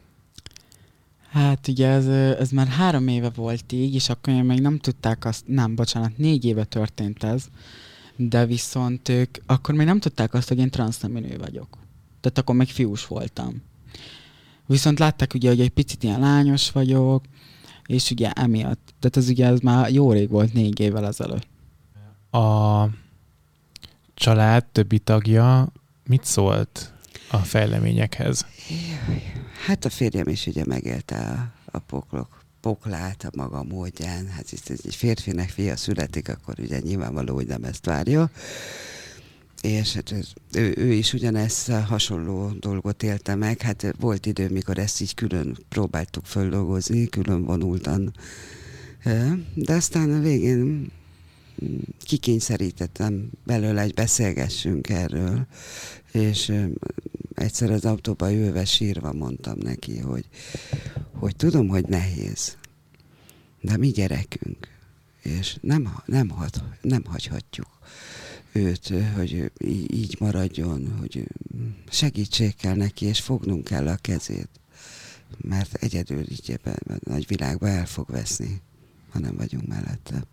[1.30, 2.08] Hát ugye ez,
[2.40, 6.46] ez már három éve volt így, és akkor még nem tudták azt, nem, bocsánat, négy
[6.46, 7.44] éve történt ez,
[8.16, 11.78] de viszont ők akkor még nem tudták azt, hogy én transznemű nő vagyok.
[12.22, 13.62] Tehát akkor még fiús voltam.
[14.66, 17.24] Viszont látták ugye, hogy egy picit ilyen lányos vagyok,
[17.86, 21.48] és ugye emiatt, tehát ez ugye ez már jó rég volt, négy évvel ezelőtt.
[22.32, 22.90] A
[24.14, 25.68] család többi tagja
[26.08, 26.94] mit szólt
[27.32, 28.46] a fejleményekhez?
[29.66, 34.28] Hát a férjem is ugye megélte a, a poklok poklát a maga módján.
[34.28, 38.30] Hát itt egy férfinek fia születik, akkor ugye nyilvánvaló, hogy nem ezt várja.
[39.66, 40.14] És hát
[40.54, 43.62] ő, ő is ugyanezt hasonló dolgot élte meg.
[43.62, 48.14] Hát volt idő, mikor ezt így külön próbáltuk földolgozni, külön vonultan.
[49.54, 50.58] De aztán a végén
[51.64, 55.48] mm, kikényszerítettem belőle, hogy beszélgessünk erről,
[56.12, 56.54] és
[57.36, 60.26] egyszer az autóba ülve sírva mondtam neki, hogy,
[61.14, 62.58] hogy tudom, hogy nehéz,
[63.62, 64.68] de mi gyerekünk,
[65.22, 67.68] és nem, nem, hagy, nem hagyhatjuk
[68.56, 69.52] őt, hogy
[69.88, 71.28] így maradjon, hogy
[71.90, 74.50] segítség kell neki, és fognunk kell a kezét,
[75.38, 78.62] mert egyedül így ebben a nagy világban el fog veszni,
[79.10, 80.24] ha nem vagyunk mellette.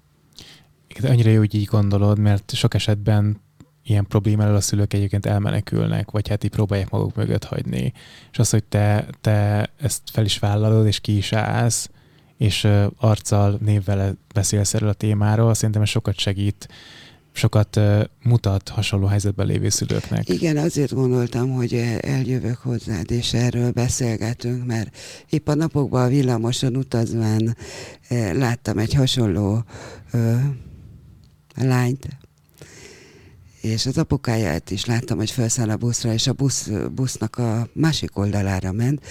[0.89, 3.41] Igen, annyira jó, hogy így gondolod, mert sok esetben
[3.85, 7.93] ilyen problémával a szülők egyébként elmenekülnek, vagy hát így próbálják maguk mögött hagyni.
[8.33, 11.91] És az, hogy te, te ezt fel is vállalod, és ki is állsz,
[12.37, 16.69] és arccal, névvel beszélsz erről a témáról, szerintem ez sokat segít
[17.33, 17.81] sokat
[18.23, 20.29] mutat hasonló helyzetben lévő szülőknek.
[20.29, 24.97] Igen, azért gondoltam, hogy eljövök hozzád, és erről beszélgetünk, mert
[25.29, 27.57] épp a napokban a villamoson utazván
[28.33, 29.65] láttam egy hasonló
[31.57, 32.09] lányt,
[33.63, 38.19] és az apukáját is láttam, hogy felszáll a buszra, és a busz, busznak a másik
[38.19, 39.05] oldalára ment,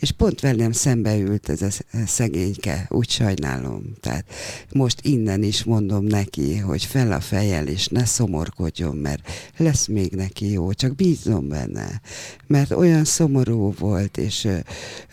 [0.00, 1.68] és pont velem szembe ült ez a
[2.06, 3.82] szegényke, úgy sajnálom.
[4.00, 4.24] Tehát
[4.72, 10.12] most innen is mondom neki, hogy fel a fejjel, és ne szomorkodjon, mert lesz még
[10.12, 12.00] neki jó, csak bízom benne.
[12.46, 14.48] Mert olyan szomorú volt, és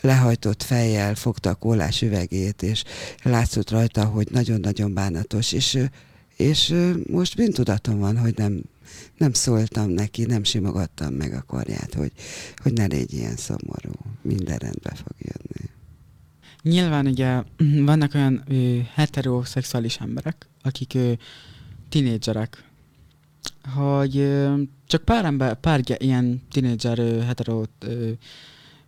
[0.01, 2.83] lehajtott fejjel fogta a kólás üvegét, és
[3.23, 5.79] látszott rajta, hogy nagyon-nagyon bánatos, és
[6.35, 6.75] és
[7.09, 8.61] most bűntudatom van, hogy nem
[9.17, 12.11] nem szóltam neki, nem simogattam meg a karját, hogy,
[12.55, 15.69] hogy ne légy ilyen szomorú, minden rendbe fog jönni.
[16.61, 17.43] Nyilván ugye
[17.91, 21.11] vannak olyan ö, heteroszexuális emberek, akik ö,
[21.89, 22.63] tinédzserek,
[23.75, 28.11] hogy ö, csak pár, ember, pár ilyen tinédzser hetero ö,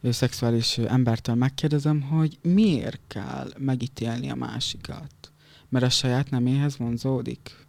[0.01, 5.31] ö, szexuális embertől megkérdezem, hogy miért kell megítélni a másikat?
[5.69, 7.66] Mert a saját neméhez vonzódik?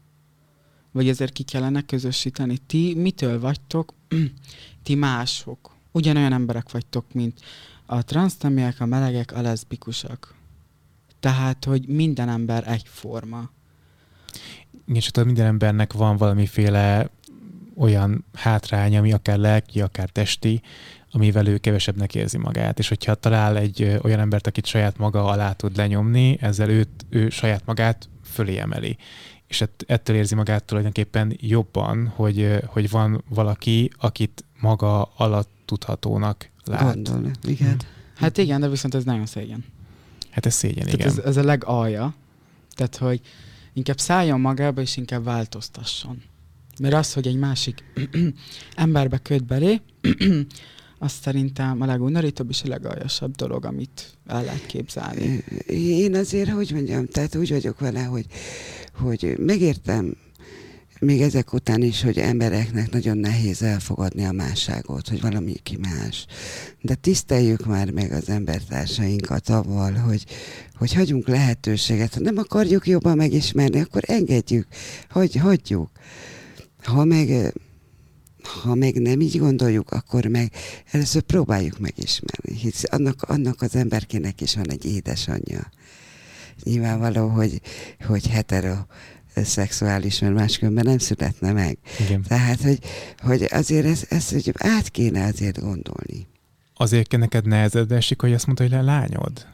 [0.93, 2.59] Vagy ezért ki kellene közösíteni.
[2.67, 3.95] Ti mitől vagytok?
[4.83, 5.77] Ti mások.
[5.93, 7.41] Ugyanolyan emberek vagytok, mint
[7.87, 10.35] a transztemiek, a melegek, a leszbikusak.
[11.21, 13.51] Tehát, hogy minden ember egyforma.
[14.87, 17.11] És tudod, minden embernek van valamiféle
[17.77, 20.61] olyan hátrány, ami akár lelki, akár testi,
[21.11, 22.79] amivel ő kevesebbnek érzi magát.
[22.79, 27.29] És hogyha talál egy olyan embert, akit saját maga alá tud lenyomni, ezzel őt, ő
[27.29, 28.97] saját magát fölé emeli
[29.49, 36.95] és ettől érzi magát tulajdonképpen jobban, hogy, hogy van valaki, akit maga alatt tudhatónak lát.
[36.95, 37.69] Gondolni, igen.
[37.69, 37.79] Hmm.
[38.15, 39.65] Hát igen, de viszont ez nagyon szégyen.
[40.31, 41.09] Hát ez szégyen, Tehát igen.
[41.09, 42.15] Ez, ez a legalja.
[42.75, 43.21] Tehát, hogy
[43.73, 46.23] inkább szálljon magába, és inkább változtasson.
[46.81, 47.85] Mert az, hogy egy másik
[48.75, 49.81] emberbe köt belé,
[50.99, 55.45] azt szerintem a legunorítóbb és a legaljasabb dolog, amit el lehet képzelni.
[55.67, 58.27] Én azért, hogy mondjam, tehát úgy vagyok vele, hogy,
[58.95, 60.17] hogy megértem
[61.01, 66.27] még ezek után is, hogy embereknek nagyon nehéz elfogadni a másságot, hogy valami ki más.
[66.81, 70.25] De tiszteljük már meg az embertársainkat avval, hogy,
[70.75, 72.15] hogy hagyunk lehetőséget.
[72.15, 74.67] Ha nem akarjuk jobban megismerni, akkor engedjük,
[75.11, 75.91] hogy hagyjuk.
[76.83, 77.53] Ha meg
[78.49, 80.53] ha meg nem így gondoljuk, akkor meg
[80.91, 85.71] először próbáljuk megismerni, hisz annak, annak az emberkének is van egy édesanyja.
[86.63, 87.61] Nyilvánvaló, hogy,
[88.07, 88.77] hogy hetero
[89.45, 91.79] szexuális, mert máskülönben nem születne meg.
[92.07, 92.23] Igen.
[92.23, 92.79] Tehát, hogy,
[93.19, 96.27] hogy azért ezt, ezt hogy át kéne azért gondolni.
[96.75, 99.47] Azért neked nehezed esik, hogy azt mondta, hogy le lányod?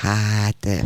[0.00, 0.84] Hát,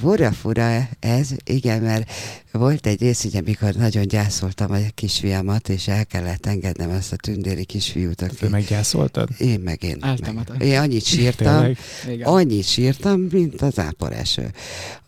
[0.00, 2.10] fura-fura ez, igen, mert
[2.52, 7.16] volt egy rész, ugye, amikor nagyon gyászoltam a kisfiamat, és el kellett engednem ezt a
[7.16, 8.22] tündéri kisfiút.
[8.22, 8.34] Aki...
[8.34, 9.28] Te meggyászoltad?
[9.38, 9.96] Én meg én.
[10.00, 10.62] Meg.
[10.62, 11.72] Én annyit sírtam,
[12.22, 14.50] annyit sírtam, mint az áporeső.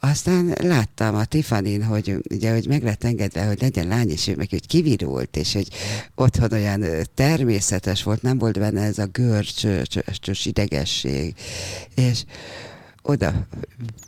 [0.01, 4.35] Aztán láttam a Tiffany-n, hogy ugye, hogy meg lett engedve, hogy legyen lány, és ő
[4.37, 5.69] meg hogy kivirult, és hogy
[6.15, 11.35] otthon olyan természetes volt, nem volt benne ez a görcsös idegesség.
[11.95, 12.25] És
[13.09, 13.47] oda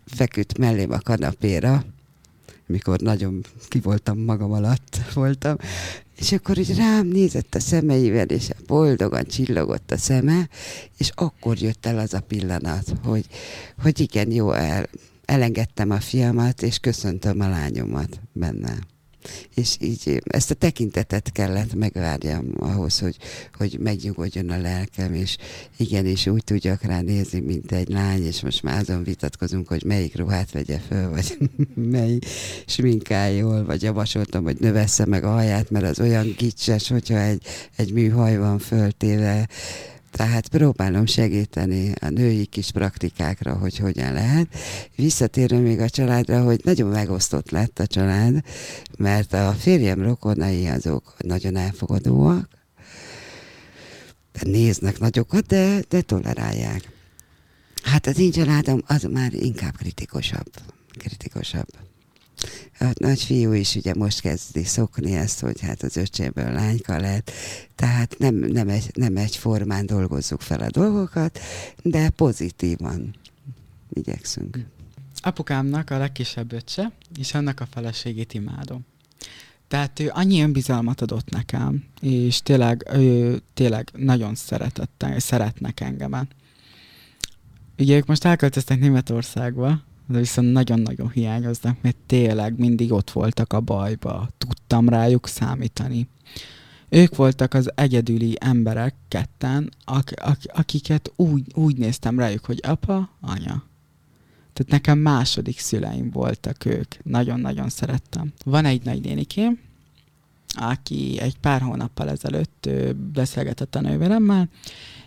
[0.06, 1.84] feküdt mellém a kanapéra,
[2.66, 5.56] mikor nagyon ki voltam magam alatt voltam,
[6.16, 10.48] és akkor így rám nézett a szemeivel, és boldogan csillogott a szeme,
[10.98, 13.26] és akkor jött el az a pillanat, hogy,
[13.82, 14.88] hogy igen, jó, el,
[15.24, 18.78] elengedtem a fiamat, és köszöntöm a lányomat benne
[19.54, 23.16] és így ezt a tekintetet kellett megvárjam ahhoz, hogy,
[23.54, 25.36] hogy megnyugodjon a lelkem, és
[25.76, 30.16] igenis úgy tudjak rá nézni, mint egy lány, és most már azon vitatkozunk, hogy melyik
[30.16, 31.38] ruhát vegye föl, vagy
[31.74, 32.18] mely
[32.66, 37.42] sminkáljon, vagy javasoltam, hogy növesse meg a haját, mert az olyan gicses, hogyha egy,
[37.76, 39.48] egy műhaj van föltéve,
[40.10, 44.46] tehát próbálom segíteni a női kis praktikákra, hogy hogyan lehet.
[44.96, 48.44] Visszatérve még a családra, hogy nagyon megosztott lett a család,
[48.98, 52.48] mert a férjem rokonai azok nagyon elfogadóak,
[54.42, 56.88] néznek nagyokat, de, de tolerálják.
[57.82, 60.50] Hát az én családom az már inkább kritikusabb.
[60.98, 61.89] Kritikusabb.
[62.78, 67.30] A nagyfiú is ugye most kezdi szokni ezt, hogy hát az öcséből lányka lett,
[67.74, 71.38] tehát nem, nem, egy, nem egyformán dolgozzuk fel a dolgokat,
[71.82, 73.14] de pozitívan
[73.92, 74.58] igyekszünk.
[75.22, 78.86] Apukámnak a legkisebb öccse, és annak a feleségét imádom.
[79.68, 86.26] Tehát ő annyi önbizalmat adott nekem, és tényleg, ő tényleg nagyon szeretett, szeretnek engemet.
[87.78, 93.60] Ugye ők most elköltöztek Németországba, de viszont nagyon-nagyon hiányoznak, mert tényleg mindig ott voltak a
[93.60, 96.08] bajba, tudtam rájuk számítani.
[96.88, 103.10] Ők voltak az egyedüli emberek ketten, ak- ak- akiket úgy, úgy néztem rájuk, hogy apa,
[103.20, 103.64] anya.
[104.52, 106.94] Tehát nekem második szüleim voltak ők.
[107.04, 108.32] Nagyon-nagyon szerettem.
[108.44, 109.58] Van egy nagynénikém,
[110.52, 112.68] aki egy pár hónappal ezelőtt
[113.12, 114.48] beszélgetett a nővéremmel,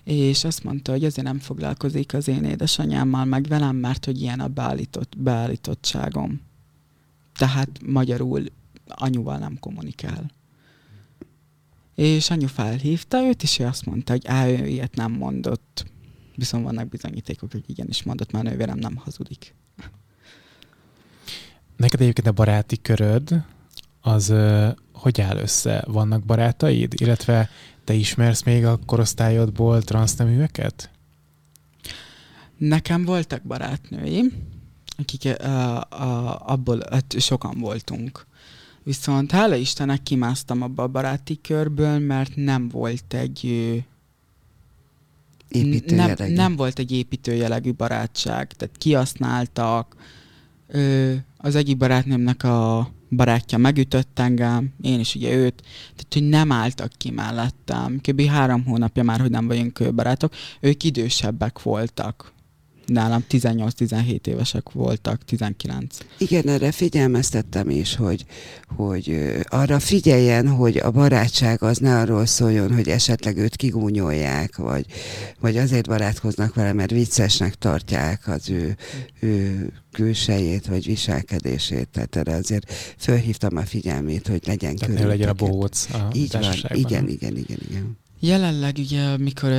[0.03, 4.39] és azt mondta, hogy azért nem foglalkozik az én édesanyámmal, meg velem, mert hogy ilyen
[4.39, 6.41] a beállított, beállítottságom.
[7.35, 8.43] Tehát magyarul
[8.87, 10.31] anyuval nem kommunikál.
[11.95, 15.85] És anyu felhívta őt, és ő azt mondta, hogy á, ő ilyet nem mondott.
[16.35, 19.55] Viszont vannak bizonyítékok, hogy igenis mondott, már nővérem nem hazudik.
[21.77, 23.43] Neked egyébként a baráti köröd,
[24.03, 24.33] az
[24.93, 25.83] hogy áll össze?
[25.87, 26.93] Vannak barátaid?
[27.01, 27.49] Illetve
[27.83, 30.89] te ismersz még a korosztályodból transzneműeket?
[32.57, 34.31] Nekem voltak barátnőim,
[34.97, 35.35] akik uh,
[35.75, 38.25] uh, abból hát sokan voltunk.
[38.83, 43.83] Viszont hála Istennek kimásztam abba a baráti körből, mert nem volt egy
[45.85, 49.95] nem, nem volt egy építőjelegű barátság, tehát kiasználtak.
[50.67, 51.13] Ö,
[51.45, 55.61] az egyik barátnőmnek a barátja megütött engem, én is ugye őt,
[55.95, 57.99] tehát hogy nem álltak ki mellettem.
[58.01, 58.21] Kb.
[58.21, 62.33] három hónapja már, hogy nem vagyunk barátok, ők idősebbek voltak
[62.85, 65.97] nálam 18-17 évesek voltak, 19.
[66.17, 68.25] Igen, erre figyelmeztettem is, hogy,
[68.75, 74.85] hogy arra figyeljen, hogy a barátság az ne arról szóljon, hogy esetleg őt kigúnyolják, vagy,
[75.39, 78.77] vagy azért barátkoznak vele, mert viccesnek tartják az ő,
[79.19, 81.87] ő külsejét, vagy viselkedését.
[81.87, 84.95] Tehát erre azért fölhívtam a figyelmét, hogy legyen körül.
[84.95, 87.97] Ne legyen a bohóc a Így van, igen, igen, igen, igen.
[88.25, 89.51] Jelenleg ugye, mikor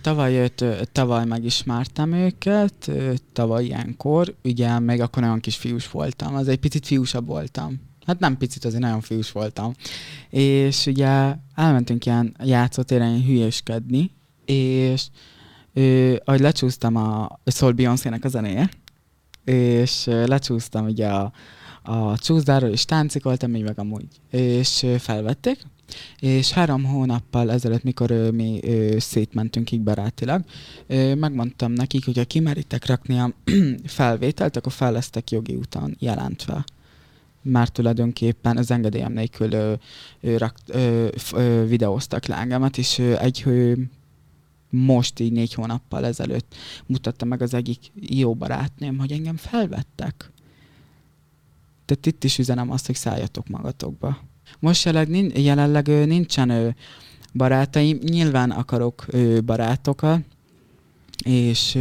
[0.00, 2.90] Tavaly, jött, tavaly megismertem őket,
[3.32, 7.80] tavaly ilyenkor, ugye még akkor nagyon kis fiús voltam, az egy picit fiúsabb voltam.
[8.06, 9.72] Hát nem picit, azért nagyon fiús voltam.
[10.30, 14.10] És ugye elmentünk ilyen játszótéren hülyéskedni,
[14.44, 15.06] és
[15.72, 18.68] ő, ahogy lecsúsztam a Soul Beyoncé-nek a zenéje,
[19.44, 21.32] és lecsúsztam ugye a,
[21.82, 24.06] a csúszdáról, és táncikoltam így meg amúgy.
[24.30, 25.58] És felvették,
[26.20, 30.44] és három hónappal ezelőtt, mikor ö, mi ö, szétmentünk így barátilag,
[30.86, 33.32] ö, megmondtam nekik, hogy ha kimeritek rakni a
[33.84, 36.64] felvételt, akkor fel lesztek jogi úton jelentve
[37.48, 39.74] már tulajdonképpen az engedélyem nélkül ö,
[40.20, 43.72] ö, rak, ö, ö, videóztak le engemet, és ö, egy ö,
[44.70, 46.54] most így négy hónappal ezelőtt
[46.86, 50.30] mutatta meg az egyik jó barátnőm, hogy engem felvettek.
[51.84, 54.18] Tehát itt is üzenem azt, hogy szálljatok magatokba.
[54.58, 56.76] Most jelenleg, jelenleg nincsen
[57.32, 59.06] barátaim, nyilván akarok
[59.44, 60.20] barátokat,
[61.24, 61.78] és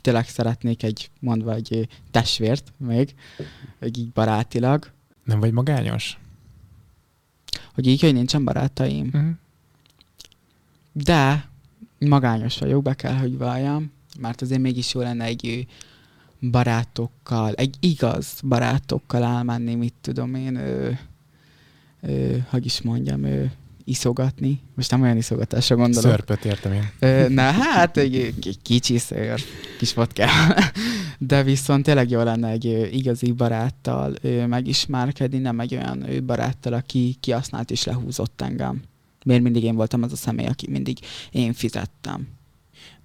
[0.00, 3.14] tényleg szeretnék egy, mondva egy testvért még,
[3.78, 4.90] egy így barátilag.
[5.24, 6.18] Nem vagy magányos?
[7.74, 9.06] Hogy így, hogy nincsen barátaim.
[9.06, 9.30] Uh-huh.
[10.92, 11.48] De
[11.98, 15.66] magányos vagyok, be kell, hogy valljam, mert azért mégis jó lenne egy
[16.40, 20.58] barátokkal, egy igaz barátokkal elmenni, mit tudom én,
[22.00, 23.52] ö, hogy is mondjam, ő
[23.88, 24.60] iszogatni.
[24.74, 26.10] Most nem olyan iszogatásra gondolok.
[26.10, 26.90] Szörpöt értem én.
[26.98, 29.40] Ö, na hát, egy, egy kicsi szőr,
[29.78, 30.26] kis vodka.
[31.18, 36.72] De viszont tényleg jó lenne egy igazi baráttal ö, megismerkedni, nem egy olyan ő baráttal,
[36.72, 38.82] aki kihasznált és lehúzott engem.
[39.24, 40.98] Miért mindig én voltam az a személy, aki mindig
[41.30, 42.28] én fizettem.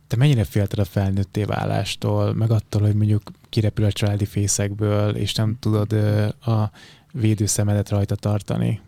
[0.07, 5.33] Te mennyire félted a felnőtté válástól, meg attól, hogy mondjuk kirepül a családi fészekből, és
[5.33, 6.71] nem tudod ö, a
[7.13, 8.81] védőszemedet rajta tartani.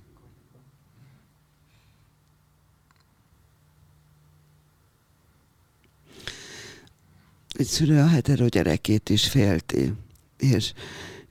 [7.47, 9.93] Egy szülő a hetero gyerekét is félti,
[10.37, 10.73] és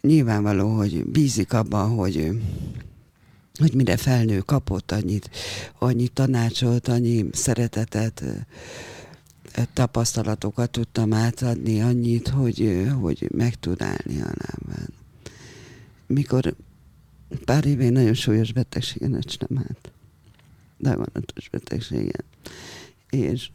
[0.00, 2.30] nyilvánvaló, hogy bízik abban, hogy
[3.58, 5.30] hogy mire felnő kapott annyit,
[5.78, 8.24] annyi tanácsot, annyi szeretetet,
[9.72, 14.88] tapasztalatokat tudtam átadni, annyit, hogy, hogy meg tud állni a lábán.
[16.06, 16.54] Mikor
[17.44, 19.92] pár éve nagyon súlyos betegségen estem át.
[20.80, 22.24] Daganatos betegségen.
[23.10, 23.48] És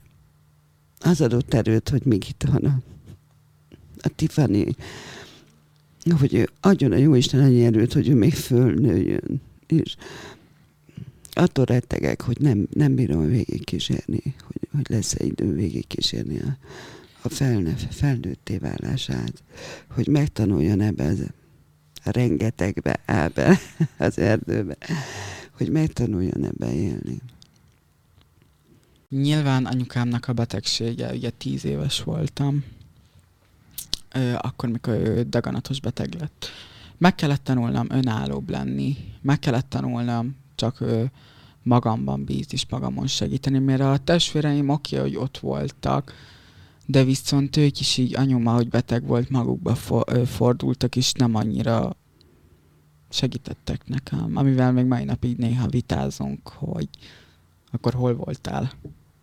[0.99, 2.80] az adott erőt, hogy még itt van a,
[4.01, 4.75] a Tiffany,
[6.19, 9.41] hogy ő adjon a jó Isten annyi erőt, hogy ő még fölnőjön.
[9.67, 9.95] És
[11.32, 16.57] attól rettegek, hogy nem, nem bírom végigkísérni, hogy, hogy lesz-e idő végigkísérni a,
[17.21, 19.43] a felnő, felnőtté válását,
[19.89, 21.19] hogy megtanuljon ebbe az
[22.04, 23.60] rengetegbe áll be
[23.97, 24.78] az erdőbe,
[25.52, 27.18] hogy megtanuljon ebben élni.
[29.10, 32.64] Nyilván anyukámnak a betegsége, ugye tíz éves voltam,
[34.38, 36.47] akkor, mikor ő daganatos beteg lett.
[36.97, 40.84] Meg kellett tanulnom önállóbb lenni, meg kellett tanulnom csak
[41.64, 46.14] magamban bízni és magamon segíteni, mert a testvéreim oké, hogy ott voltak,
[46.89, 49.75] de viszont ők is így anyuma, hogy beteg volt, magukba
[50.25, 51.95] fordultak, és nem annyira
[53.09, 56.89] segítettek nekem, amivel még mai napig néha vitázunk, hogy
[57.71, 58.71] akkor hol voltál.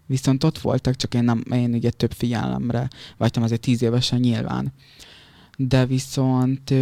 [0.06, 4.72] Viszont ott voltak, csak én, nem, én ugye több figyelemre vagytam azért tíz évesen nyilván.
[5.56, 6.74] De viszont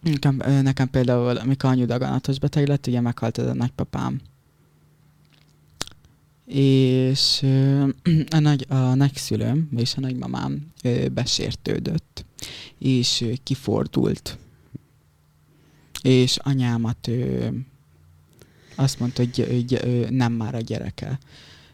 [0.00, 4.20] nekem, nekem például, amikor anyu daganatos beteg lett, ugye meghalt ez a nagypapám.
[6.46, 7.42] És
[8.36, 10.72] a, nagy, a nagyszülőm és a nagymamám
[11.12, 12.24] besértődött,
[12.78, 14.38] és kifordult.
[16.02, 17.08] És anyámat
[18.74, 21.18] azt mondta, hogy nem már a gyereke.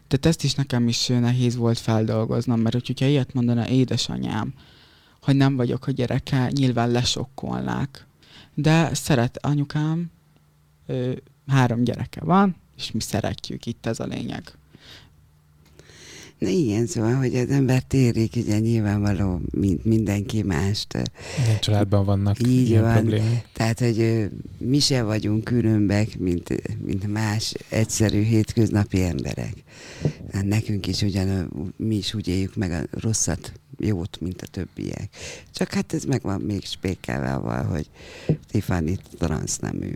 [0.07, 4.53] Tehát ezt is nekem is nehéz volt feldolgoznom, mert hogyha ilyet mondana édesanyám,
[5.21, 8.07] hogy nem vagyok a gyereke, nyilván lesokkolnák.
[8.53, 10.11] De szeret anyukám,
[11.47, 14.57] három gyereke van, és mi szeretjük, itt ez a lényeg.
[16.39, 20.93] Na igen, szóval, hogy az ember térik, ugye nyilvánvaló mint mindenki mást.
[21.37, 22.93] Minden családban vannak így ilyen van.
[22.93, 23.47] problémák.
[23.53, 29.53] Tehát, hogy mi se vagyunk különbek, mint, mint más egyszerű hétköznapi emberek.
[30.31, 35.09] Hát nekünk is ugyan, mi is úgy éljük meg a rosszat, jót, mint a többiek.
[35.51, 37.31] Csak hát ez meg van még spékelve
[37.63, 37.89] hogy
[38.51, 39.93] Tiffany transznemű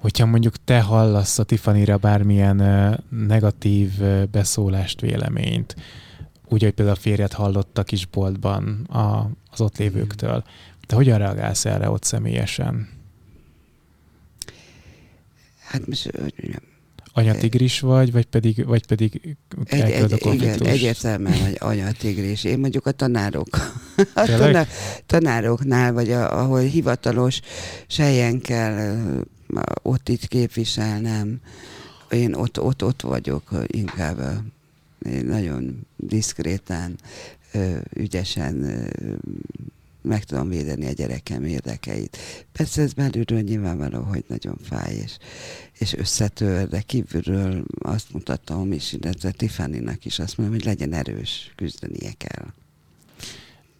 [0.00, 2.56] hogyha mondjuk te hallasz a Tiffany-ra bármilyen
[3.08, 3.90] negatív
[4.30, 5.76] beszólást, véleményt,
[6.48, 10.44] úgy, hogy például a férjed hallott a kisboltban a, az ott lévőktől,
[10.86, 12.88] te hogyan reagálsz erre ott személyesen?
[15.58, 16.10] Hát most
[17.12, 22.44] anyatigris vagy, vagy pedig, vagy pedig egy, egy, a Igen, egyértelműen vagy anyatigris.
[22.44, 23.48] Én mondjuk a tanárok,
[24.14, 24.68] a tanár,
[25.06, 27.40] tanároknál, vagy a, ahol hivatalos
[27.96, 28.96] helyen kell
[29.82, 31.40] ott itt képviselnem.
[32.10, 34.42] Én ott, ott, ott vagyok inkább
[35.22, 36.98] nagyon diszkréten,
[37.94, 38.88] ügyesen
[40.02, 42.16] meg tudom védeni a gyerekem érdekeit.
[42.52, 45.16] Persze ez belülről nyilvánvaló, hogy nagyon fáj, és,
[45.78, 51.52] és összetör, de kívülről azt mutatom, és illetve Tiffany-nak is azt mondom, hogy legyen erős,
[51.56, 52.46] küzdenie kell.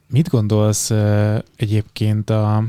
[0.06, 0.90] Mit gondolsz
[1.56, 2.64] egyébként a,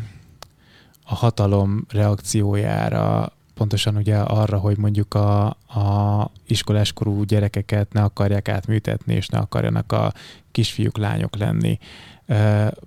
[1.12, 9.14] a hatalom reakciójára, pontosan ugye arra, hogy mondjuk a, a iskoláskorú gyerekeket ne akarják átműtetni,
[9.14, 10.14] és ne akarjanak a
[10.52, 11.78] kisfiúk, lányok lenni.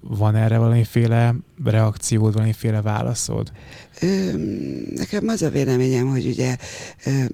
[0.00, 3.52] Van erre valamiféle reakciód, valamiféle válaszod?
[4.94, 6.56] Nekem az a véleményem, hogy ugye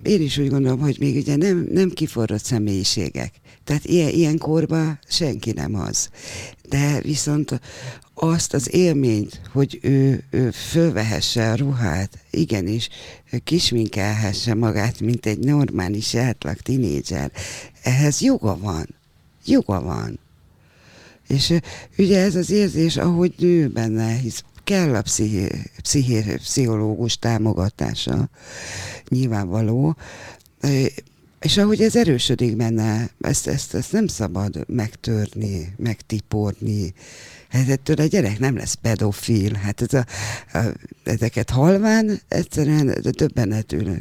[0.02, 3.32] én is úgy gondolom, hogy még ugye nem, nem kiforrott személyiségek.
[3.70, 6.08] Tehát ilyen, ilyen senki nem az.
[6.68, 7.60] De viszont
[8.14, 12.88] azt az élményt, hogy ő, ő fölvehesse a ruhát, igenis
[13.44, 17.32] kisminkelhesse magát, mint egy normális átlag tinédzser,
[17.82, 18.86] ehhez joga van.
[19.44, 20.18] Joga van.
[21.28, 21.54] És
[21.98, 25.48] ugye ez az érzés, ahogy nő benne, hisz kell a psziché,
[25.82, 28.28] psziché, pszichológus támogatása,
[29.08, 29.96] nyilvánvaló,
[31.40, 36.94] és ahogy ez erősödik benne, ezt, ezt, ezt nem szabad megtörni, megtiporni,
[37.50, 39.54] Hát ettől a gyerek nem lesz pedofil.
[39.54, 40.04] Hát ez a,
[40.58, 40.64] a,
[41.04, 43.96] ezeket halván egyszerűen többenetül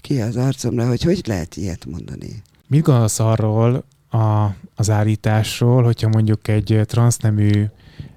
[0.00, 2.42] ki az arcomra, hogy hogy lehet ilyet mondani.
[2.66, 7.64] Mit gondolsz arról a, az állításról, hogyha mondjuk egy transznemű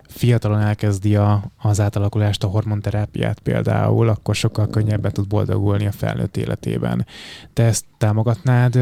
[0.08, 6.38] fiatalon elkezdi a, az átalakulást, a hormonterápiát például, akkor sokkal könnyebben tud boldogulni a felnőtt
[6.38, 7.06] életében.
[7.54, 8.80] Te ezt támogatnád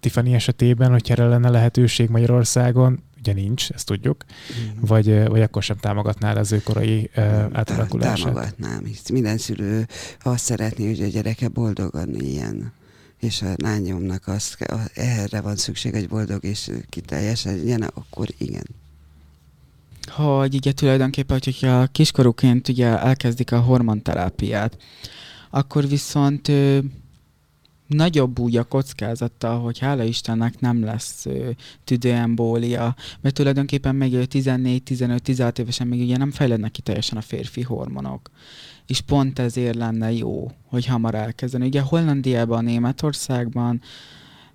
[0.00, 3.06] Tiffany esetében, hogy erre lenne lehetőség Magyarországon?
[3.18, 4.80] ugye nincs, ezt tudjuk, mm.
[4.80, 7.10] vagy, vagy akkor sem támogatnál az ő korai
[7.52, 8.16] átalakulását?
[8.16, 9.86] Támogatnám, hisz minden szülő
[10.20, 12.72] azt szeretné, hogy a gyereke boldogan ilyen
[13.18, 14.56] és a lányomnak az,
[14.94, 18.66] erre van szükség, hogy boldog és kiteljesedjen, akkor igen.
[20.08, 24.76] Hogy ugye tulajdonképpen, hogyha kiskorúként ugye elkezdik a hormonterápiát,
[25.50, 26.50] akkor viszont
[27.88, 31.50] nagyobb úgy a kockázata, hogy hála Istennek nem lesz ö,
[31.84, 38.30] tüdőembólia, mert tulajdonképpen még 14-15-16 évesen még ugye nem fejlednek ki teljesen a férfi hormonok.
[38.86, 41.66] És pont ezért lenne jó, hogy hamar elkezdeni.
[41.66, 43.80] Ugye Hollandiában, Németországban,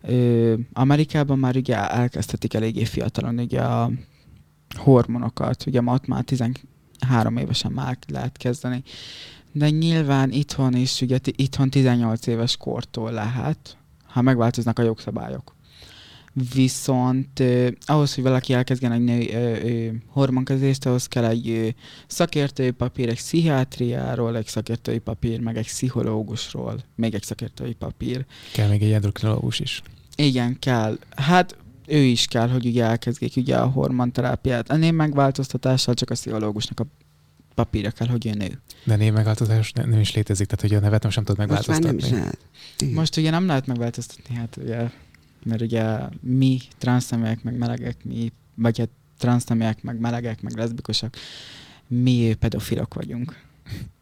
[0.02, 3.92] ö, Amerikában már ugye elkezdhetik eléggé fiatalon ugye a
[4.76, 8.84] hormonokat, ugye ott már 13 évesen már lehet kezdeni.
[9.52, 15.56] De nyilván itthon is, ugye itthon 18 éves kortól lehet, ha megváltoznak a jogszabályok.
[16.54, 21.68] Viszont eh, ahhoz, hogy valaki elkezdjen egy nő, eh, hormonkezést, ahhoz kell egy eh,
[22.08, 28.26] szakértői papír, egy pszichiátriáról, egy szakértői papír, meg egy pszichológusról, még egy szakértői papír.
[28.54, 29.82] Kell még egy endokrinológus is.
[30.16, 30.98] Igen, kell.
[31.16, 31.58] Hát
[31.88, 34.70] ő is kell, hogy ugye elkezdjék ugye a hormonterápiát.
[34.70, 36.86] A név megváltoztatással csak a pszichológusnak a
[37.56, 38.62] papírja kell, hogy ő nő.
[38.84, 41.80] De névmegváltozás nem, nem is létezik, tehát hogy a nevet most nem tudod Most már
[41.80, 42.10] megváltoztatni.
[42.10, 42.46] nem is lehet.
[42.78, 42.94] Igen.
[42.94, 44.90] Most ugye nem lehet megváltoztatni, hát ugye,
[45.44, 51.14] mert ugye mi transzneműek, meg melegek, mi, vagy hát transzneműek, meg melegek, meg leszbikusok,
[51.88, 53.42] mi pedofilok vagyunk.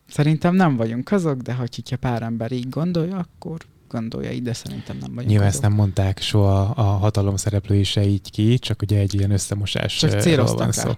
[0.08, 4.54] Szerintem nem vagyunk azok, de hogy hogyha pár ember így gondolja, akkor gondolja így, de
[4.54, 5.62] szerintem nem vagyunk Nyilván azok.
[5.62, 9.98] ezt nem mondták soha a hatalom szereplői se így ki, csak ugye egy ilyen összemosás
[9.98, 10.92] Csak céloztak szó.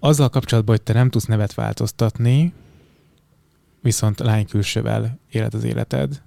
[0.00, 2.52] Azzal kapcsolatban, hogy te nem tudsz nevet változtatni,
[3.80, 6.22] viszont lány külsővel éled az életed,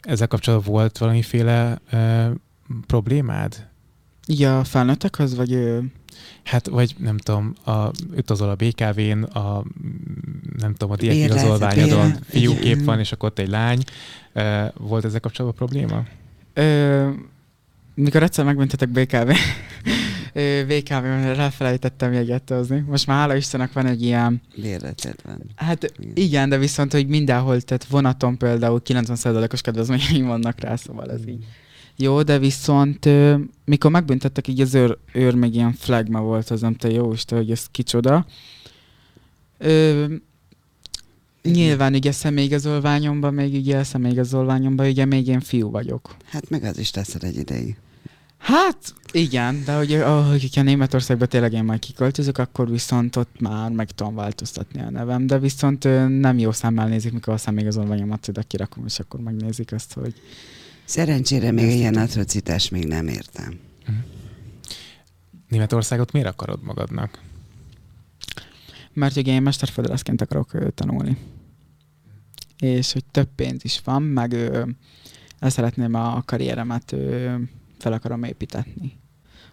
[0.00, 2.30] ezzel kapcsolatban volt valamiféle ö,
[2.86, 3.68] problémád?
[4.26, 5.92] Ja, a felnőttekhez, vagy ő,
[6.42, 9.64] Hát, vagy nem tudom, a, utazol a BKV-n, a,
[10.58, 13.82] nem tudom, a diákigazolványodon fiúkép van, és akkor ott egy lány.
[14.76, 16.04] Volt ezzel kapcsolatban probléma?
[16.54, 17.08] Ö,
[17.94, 19.30] mikor egyszer megbüntetek BKV,
[20.32, 22.84] ö, BKV-ben elfelejtettem jegyet hozni.
[22.88, 25.42] Most már hála Istennek van egy ilyen, Bérleted van.
[25.56, 26.12] hát Igen.
[26.14, 31.44] igen, de viszont, hogy mindenhol, tehát vonaton például 90%-os kedvezményeim vannak rá, szóval ez így.
[31.96, 36.60] Jó, de viszont ö, mikor megbüntettek, így az őr, őr még ilyen flagma volt, az
[36.60, 38.26] nem te jó Isten, hogy ez kicsoda.
[39.58, 40.04] Ö,
[41.42, 46.16] nyilván ugye személyigazolványomban, még ugye személyigazolványomban, ugye még én fiú vagyok.
[46.24, 47.76] Hát meg az is teszed egy ideig.
[48.38, 53.70] Hát igen, de hogy, ah, hogyha Németországba tényleg én majd kiköltözök, akkor viszont ott már
[53.70, 55.84] meg tudom változtatni a nevem, de viszont
[56.20, 60.14] nem jó szemmel nézik, mikor a személyigazolványomat ide kirakom, és akkor megnézik azt, hogy
[60.84, 63.58] Szerencsére még ilyen atrocitást még nem értem.
[65.48, 67.22] Németországot miért akarod magadnak?
[68.94, 71.16] mert ugye én mesterföldrászként akarok tanulni.
[72.58, 74.66] És hogy több pénz is van, meg ö,
[75.38, 77.34] el szeretném a karrieremet ö,
[77.78, 78.98] fel akarom építetni.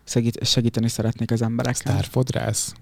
[0.03, 1.93] Segít, segíteni szeretnék az emberekkel.
[1.93, 2.73] Sztárfodrász?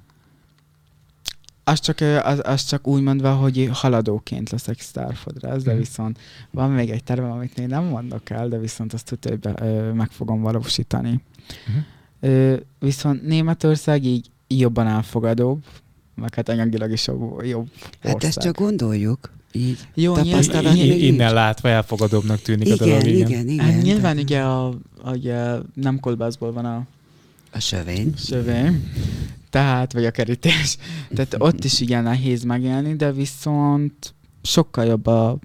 [1.69, 5.79] Az csak, az, az csak úgy mondva, hogy haladóként leszek sztárfodrász, de Mhm.
[5.79, 6.19] viszont
[6.51, 9.53] van még egy tervem, amit még nem mondok el, de viszont azt tudja, hogy be,
[9.65, 11.09] ö, meg fogom valósítani.
[11.67, 11.77] Mhm.
[12.31, 15.63] Ö, viszont Németország így jobban elfogadóbb,
[16.15, 17.67] meg hát anyagilag is jobb, jobb
[18.01, 18.29] Hát ország.
[18.29, 19.31] ezt csak gondoljuk.
[19.51, 19.77] Így.
[19.93, 21.01] Jó, nyilván, I- nincs.
[21.01, 23.07] innen látva elfogadóbbnak tűnik a Igen, dolog.
[23.07, 23.65] igen, igen.
[23.65, 24.67] hát nyilván ugye, a,
[25.03, 26.85] a, ugye nem kolbászból van a
[27.51, 28.13] A sövény.
[28.17, 28.89] sövény,
[29.49, 30.77] tehát, vagy a kerítés.
[31.15, 35.37] Tehát ott is igen nehéz megélni, de viszont sokkal jobb a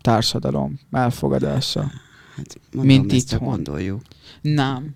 [0.00, 1.90] társadalom elfogadása.
[2.36, 3.48] Hát mondom, Mint ezt itthon.
[3.48, 4.00] gondoljuk.
[4.40, 4.94] Nem.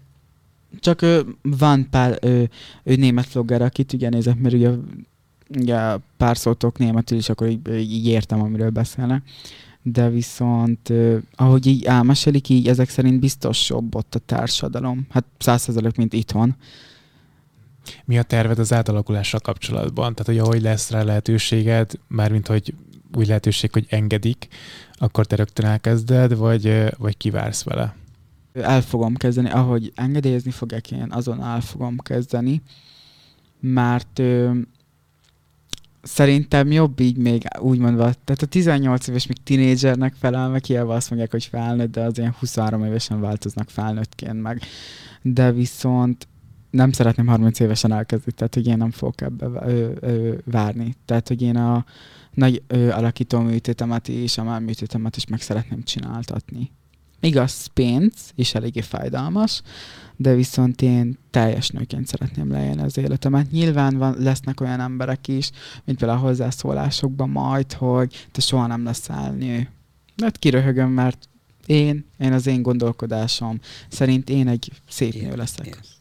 [0.80, 2.42] Csak ö, van pár ö,
[2.84, 4.70] ő német vlogger, akit ugye nézek, mert ugye,
[5.56, 9.22] ugye pár szótok németül is, akkor így, így értem, amiről beszélnek.
[9.82, 10.92] De viszont,
[11.34, 15.06] ahogy így elmesélik, így ezek szerint biztos jobb ott a társadalom.
[15.10, 16.56] Hát százszerzalék, mint itthon.
[18.04, 20.14] Mi a terved az átalakulással kapcsolatban?
[20.14, 22.74] Tehát, hogy ahogy lesz rá lehetőséged, mármint, hogy
[23.16, 24.48] új lehetőség, hogy engedik,
[24.92, 27.94] akkor te rögtön elkezded, vagy, vagy kivársz vele?
[28.52, 32.62] El fogom kezdeni, ahogy engedélyezni fogják, én azon el fogom kezdeni,
[33.60, 34.50] mert ö,
[36.02, 40.94] szerintem jobb így még úgy mondva, tehát a 18 éves még tinédzsernek felel, meg hiába
[40.94, 44.62] azt mondják, hogy felnőtt, de az ilyen 23 évesen változnak felnőttként meg.
[45.22, 46.28] De viszont
[46.70, 49.48] nem szeretném 30 évesen elkezdeni, tehát hogy én nem fogok ebbe
[50.44, 50.94] várni.
[51.04, 51.84] Tehát, hogy én a
[52.34, 56.70] nagy ö, alakító műtétemet és a már műtétemet is meg szeretném csináltatni.
[57.20, 59.62] Igaz, pénz, és eléggé fájdalmas,
[60.16, 63.50] de viszont én teljes nőként szeretném leélni az életemet.
[63.50, 65.50] Nyilván van, lesznek olyan emberek is,
[65.84, 69.68] mint például a hozzászólásokban majd, hogy te soha nem leszel nő.
[70.16, 71.28] Mert kiröhögöm, mert
[71.66, 75.66] én, én az én gondolkodásom szerint én egy szép nő leszek.
[75.66, 75.97] Yes.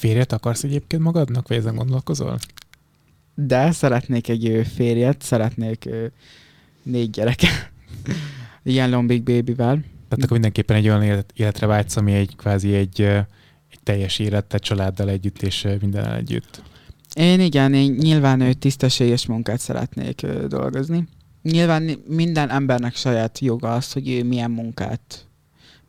[0.00, 2.38] Férjet akarsz egyébként magadnak, vagy ezen gondolkozol?
[3.34, 5.88] De szeretnék egy férjet, szeretnék
[6.82, 7.70] négy gyereket.
[8.62, 9.74] Ilyen lombik bébivel.
[9.74, 13.00] Tehát akkor mindenképpen egy olyan élet, életre vágysz, ami egy kvázi egy,
[13.70, 16.62] egy teljes élet, tehát családdal együtt és ö, mindennel együtt.
[17.14, 21.08] Én igen, én nyilván ő tisztességes munkát szeretnék dolgozni.
[21.42, 25.26] Nyilván minden embernek saját joga az, hogy ő milyen munkát,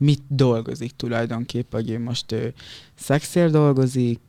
[0.02, 2.54] mit dolgozik tulajdonképpen, hogy ő most ő
[2.95, 4.20] szexél dolgozik,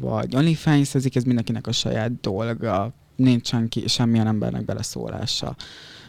[0.00, 5.56] vagy onlyfans ez mindenkinek a saját dolga, nincsen ki, semmilyen embernek beleszólása.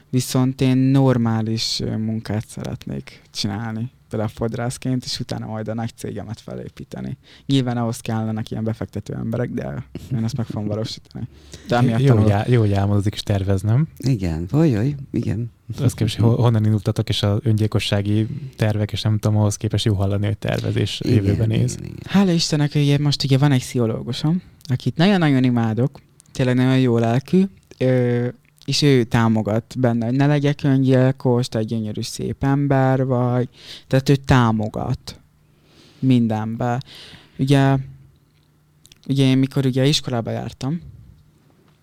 [0.10, 3.92] Viszont én normális munkát szeretnék csinálni.
[4.28, 7.18] Fodrászként, és utána majd a nagy cégemet felépíteni.
[7.46, 11.28] Nyilván ahhoz kellenek ilyen befektető emberek, de én ezt meg fogom valósítani.
[11.68, 13.88] De jó, hogy á, jó, hogy álmodozik és tervez, nem?
[13.98, 15.52] Igen, vagy, igen.
[15.82, 20.26] Az képest, honnan indultatok, és az öngyilkossági tervek, és nem tudom, ahhoz képest jó hallani,
[20.26, 21.74] hogy tervezés igen, jövőben néz.
[21.74, 21.98] Igen, igen.
[22.06, 26.02] Hála Istennek, hogy most ugye van egy pszichológusom, akit nagyon-nagyon imádok,
[26.32, 27.44] tényleg nagyon jó lelkű,
[27.78, 28.28] ö,
[28.66, 33.50] és ő támogat benne, hogy ne legyek öngyilkos, te egy gyönyörű szép ember vagy,
[33.88, 35.20] tehát ő támogat
[36.00, 36.82] mindenbe.
[37.38, 37.78] Ugye,
[39.08, 40.82] ugye én mikor ugye iskolába jártam,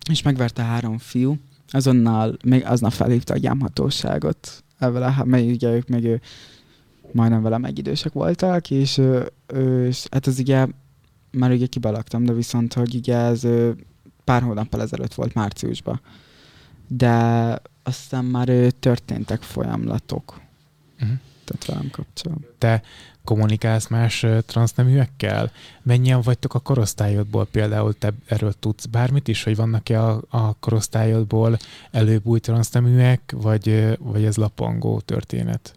[0.09, 6.03] és megverte három fiú, azonnal még aznap felhívta a gyámhatóságot, vele, mert ugye ők még
[6.03, 6.21] ő,
[7.11, 9.01] majdnem velem egy idősek voltak, és,
[9.87, 10.67] és hát ez ugye
[11.31, 13.47] már ugye kibalaktam, de viszont, hogy ugye ez
[14.23, 16.01] pár hónappal ezelőtt volt márciusban
[16.87, 18.47] de aztán már
[18.79, 20.41] történtek folyamlatok.
[21.01, 21.17] Uh-huh.
[21.43, 22.49] Tehát velem kapcsolatban.
[22.57, 22.81] Te
[23.23, 25.51] kommunikálsz más transzneműekkel?
[25.81, 27.93] Mennyien vagytok a korosztályodból például?
[27.93, 31.57] Te erről tudsz bármit is, hogy vannak-e a, a korosztályodból
[31.91, 35.75] előbb új transzneműek, vagy, vagy ez lapangó történet?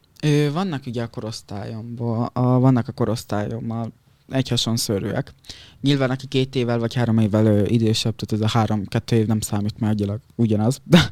[0.53, 3.93] Vannak ugye a korosztályomból, a, vannak a korosztályommal
[4.29, 5.35] egy szörűek.
[5.81, 9.41] Nyilván, aki két évvel vagy három évvel ö, idősebb, tehát ez a három-kettő év nem
[9.41, 10.81] számít, mert agyilag ugyanaz.
[10.85, 11.11] De,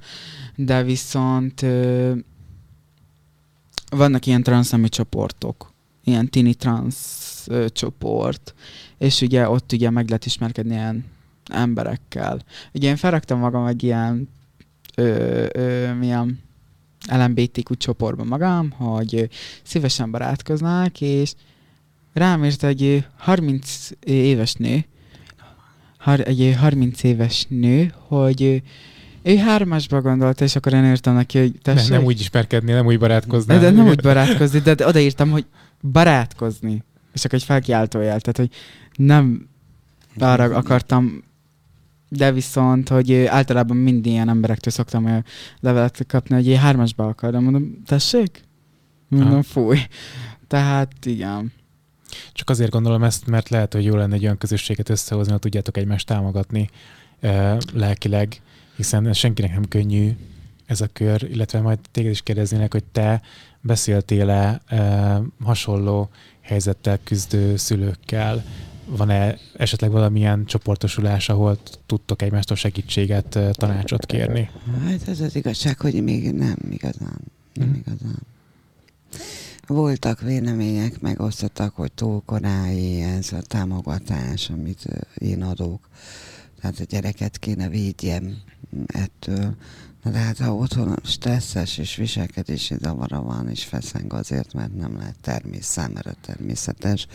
[0.56, 2.12] de viszont ö,
[3.90, 5.72] vannak ilyen transzemi csoportok,
[6.04, 8.54] ilyen tini transz ö, csoport,
[8.98, 11.04] és ugye ott ugye meg lehet ismerkedni ilyen
[11.44, 12.42] emberekkel.
[12.72, 14.28] Ugye én felraktam magam egy ilyen
[14.96, 16.42] ö, ö, milyen
[17.10, 19.28] LMBTQ csoportban magam, hogy
[19.62, 21.34] szívesen barátkoznák, és
[22.14, 24.84] rám írt egy 30 éves nő,
[26.06, 28.62] egy 30 éves nő, hogy
[29.22, 31.88] ő hármasba gondolta, és akkor én írtam neki, hogy tessék.
[31.88, 33.58] Nem, nem úgy ismerkedni, nem úgy barátkozni.
[33.58, 35.46] De, nem úgy barátkozni, de, de odaírtam, hogy
[35.80, 36.82] barátkozni.
[37.12, 38.50] És csak egy felkiáltójel, tehát hogy
[38.96, 39.48] nem
[40.18, 41.22] arra akartam,
[42.08, 45.24] de viszont, hogy általában mind ilyen emberektől szoktam
[45.60, 47.42] levelet kapni, hogy én hármasba akarom.
[47.42, 48.42] Mondom, tessék?
[49.08, 49.78] Mondom, fúj.
[50.48, 51.52] Tehát igen.
[52.32, 55.76] Csak azért gondolom ezt, mert lehet, hogy jó lenne egy olyan közösséget összehozni, hogy tudjátok
[55.76, 56.70] egymást támogatni
[57.22, 58.40] uh, lelkileg,
[58.76, 60.16] hiszen senkinek nem könnyű
[60.66, 63.22] ez a kör, illetve majd téged is kérdeznének, hogy te
[63.60, 66.08] beszéltél-e uh, hasonló
[66.40, 68.44] helyzettel küzdő szülőkkel,
[68.86, 74.50] van-e esetleg valamilyen csoportosulás, ahol tudtok egymástól segítséget, tanácsot kérni?
[74.84, 77.20] Hát ez az igazság, hogy még nem igazán.
[77.54, 77.74] Nem mm.
[77.74, 78.18] igazán.
[79.66, 85.88] Voltak vélemények, megosztottak, hogy túl korai ez a támogatás, amit én adok.
[86.60, 88.36] Tehát a gyereket kéne védjem
[88.86, 89.56] ettől.
[90.02, 94.96] Na de hát ha otthon stresszes és viselkedési zavara van, és feszeng azért, mert nem
[94.96, 97.06] lehet termés számára természetes,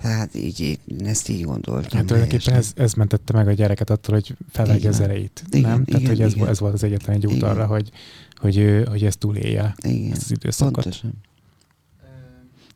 [0.00, 1.98] tehát így, így ezt így gondoltam.
[1.98, 5.80] Hát tulajdonképpen ez, ez mentette meg a gyereket attól, hogy felvegye az erejét, igen, nem?
[5.80, 6.48] Igen, Tehát, hogy ez, igen.
[6.48, 7.48] ez volt az egyetlen egy út igen.
[7.48, 7.90] arra, hogy,
[8.36, 10.72] hogy, hogy ezt túlélje, igen, ezt az időszakot.
[10.72, 11.12] Pontosan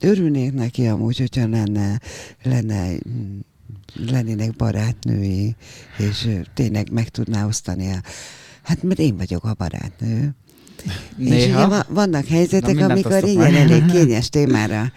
[0.04, 2.00] örülnék neki amúgy, hogyha lenne,
[2.42, 2.92] lenne
[3.94, 5.56] lennének barátnői,
[5.98, 8.02] és tényleg meg tudná osztani a...
[8.62, 10.34] Hát mert én vagyok a barátnő.
[11.16, 11.34] Néha.
[11.34, 14.92] És ugye vannak helyzetek, Na, amikor igen, elég kényes témára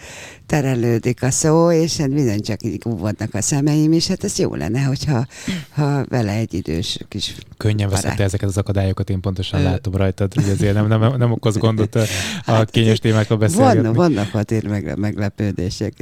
[0.46, 4.56] terelődik a szó, és hát bizony csak így vannak a szemeim, és hát ez jó
[4.56, 5.26] lenne, hogyha
[5.70, 10.50] ha vele egy idős kis Könnyen veszette ezeket az akadályokat, én pontosan látom rajtad, hogy
[10.50, 12.02] azért nem, nem, nem okoz gondot a,
[12.46, 13.82] a hát, kényes témákról beszélgetni.
[13.82, 15.94] Vannak, vannak azért meg, meglepődések.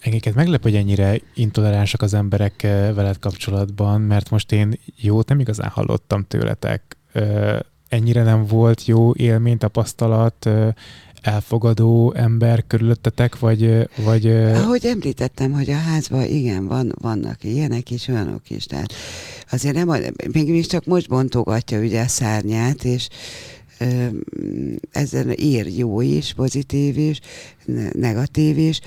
[0.00, 2.62] Engeket meglep, hogy ennyire intoleránsak az emberek
[2.94, 6.96] veled kapcsolatban, mert most én jót nem igazán hallottam tőletek
[7.94, 10.48] ennyire nem volt jó élmény, tapasztalat,
[11.22, 13.88] elfogadó ember körülöttetek, vagy...
[13.96, 18.92] vagy Ahogy említettem, hogy a házban igen, van, vannak ilyenek is, olyanok is, tehát
[19.50, 23.08] azért nem, mégis csak most bontogatja ugye a szárnyát, és
[24.92, 27.20] ezen ír jó is, pozitív is,
[27.92, 28.80] negatív is,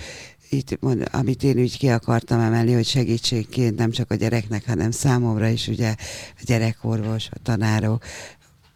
[0.49, 0.80] itt,
[1.12, 5.68] amit én úgy ki akartam emelni, hogy segítségként nem csak a gyereknek, hanem számomra is
[5.68, 5.95] ugye
[6.38, 8.03] a gyerekorvos, a tanárok,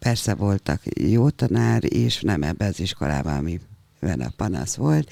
[0.02, 5.10] Persze voltak jó tanár is, nem ebbe az iskolában, amiben a panasz volt,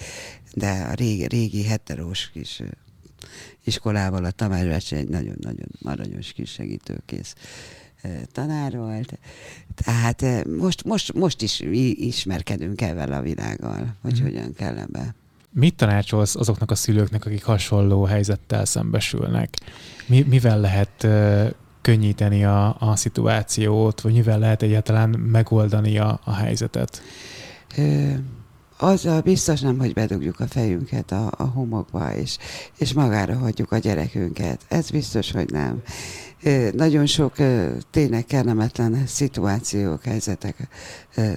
[0.54, 2.62] de a régi, régi heterós kis
[3.64, 7.34] iskolával a Tamás egy nagyon-nagyon aranyos kis segítőkész
[8.32, 9.18] tanár volt.
[9.74, 11.60] Tehát most, most, most is
[11.94, 14.24] ismerkedünk ezzel a világgal, hogy mm.
[14.24, 15.14] hogyan kell ebbe.
[15.50, 19.56] Mit tanácsolsz azoknak a szülőknek, akik hasonló helyzettel szembesülnek?
[20.06, 21.06] Mi, mivel lehet
[21.80, 27.02] könnyíteni a, a szituációt, vagy mivel lehet egyáltalán megoldani a, a helyzetet?
[28.80, 32.38] azzal biztos nem, hogy bedugjuk a fejünket a, a homokba, és,
[32.78, 34.60] és magára hagyjuk a gyerekünket.
[34.68, 35.82] Ez biztos, hogy nem.
[36.72, 37.34] Nagyon sok
[37.90, 40.68] tényleg kellemetlen szituációk, helyzetek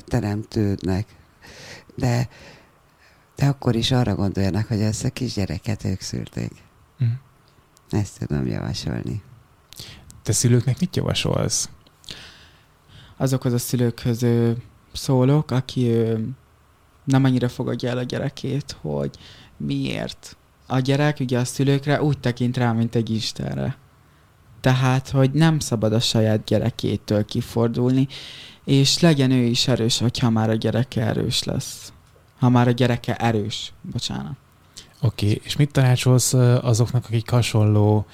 [0.06, 1.06] teremtődnek,
[1.96, 2.30] de,
[3.36, 6.52] de akkor is arra gondoljanak, hogy ezt a kisgyereket ők szülték.
[7.04, 7.08] Mm.
[7.90, 9.22] Ezt tudom javasolni.
[10.24, 11.70] Te szülőknek mit javasolsz?
[13.18, 14.26] Azokhoz a szülőkhöz
[14.94, 15.92] szólok, aki
[17.04, 19.10] nem annyira fogadja el a gyerekét, hogy
[19.58, 20.38] miért.
[20.68, 23.78] A gyerek ugye a szülőkre úgy tekint rá, mint egy Istenre.
[24.62, 28.08] Tehát, hogy nem szabad a saját gyerekétől kifordulni,
[28.66, 31.94] és legyen ő is erős, hogyha már a gyereke erős lesz.
[32.40, 34.36] Ha már a gyereke erős, bocsánat.
[35.02, 35.42] Oké, okay.
[35.44, 38.06] és mit tanácsolsz azoknak, akik hasonló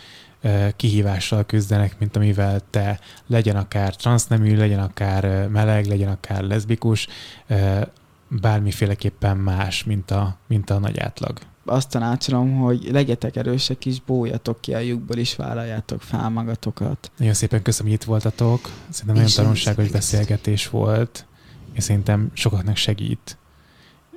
[0.75, 7.07] kihívással küzdenek, mint amivel te legyen akár transznemű, legyen akár meleg, legyen akár leszbikus,
[8.27, 11.39] bármiféleképpen más, mint a, mint a nagy átlag.
[11.65, 17.11] Azt tanácsolom, hogy legyetek erősek is, bójatok ki a lyukból, és vállaljátok fel magatokat.
[17.17, 18.69] Nagyon szépen köszönöm, hogy itt voltatok.
[18.89, 21.25] Szerintem nagyon tanulságos beszélgetés volt,
[21.73, 23.37] és szerintem sokaknak segít.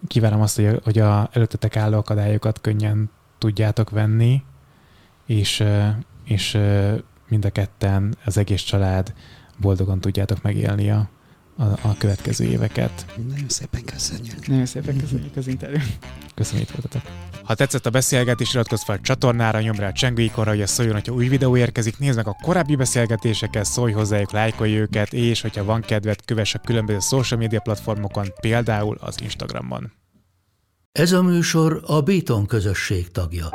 [0.06, 4.42] Kívánom azt, hogy, hogy a előttetek álló akadályokat könnyen tudjátok venni,
[5.26, 5.64] és,
[6.33, 6.59] és
[7.28, 9.12] mind a ketten, az egész család
[9.57, 11.11] boldogan tudjátok megélni a,
[11.57, 13.07] a, a következő éveket.
[13.28, 14.47] Nagyon szépen köszönjük.
[14.47, 15.99] Nagyon szépen köszönjük az interjút.
[16.35, 17.11] Köszönjük, hogy voltatok.
[17.43, 20.95] Ha tetszett a beszélgetés, iratkozz fel a csatornára, nyomd rá a csengőikonra, hogy ez szóljon,
[20.95, 25.64] hogyha új videó érkezik, nézd meg a korábbi beszélgetéseket, szólj hozzájuk, lájkolj őket, és hogyha
[25.64, 29.93] van kedved, kövess a különböző social media platformokon, például az Instagramon.
[30.93, 33.51] Ez a műsor a Béton közösség tagja.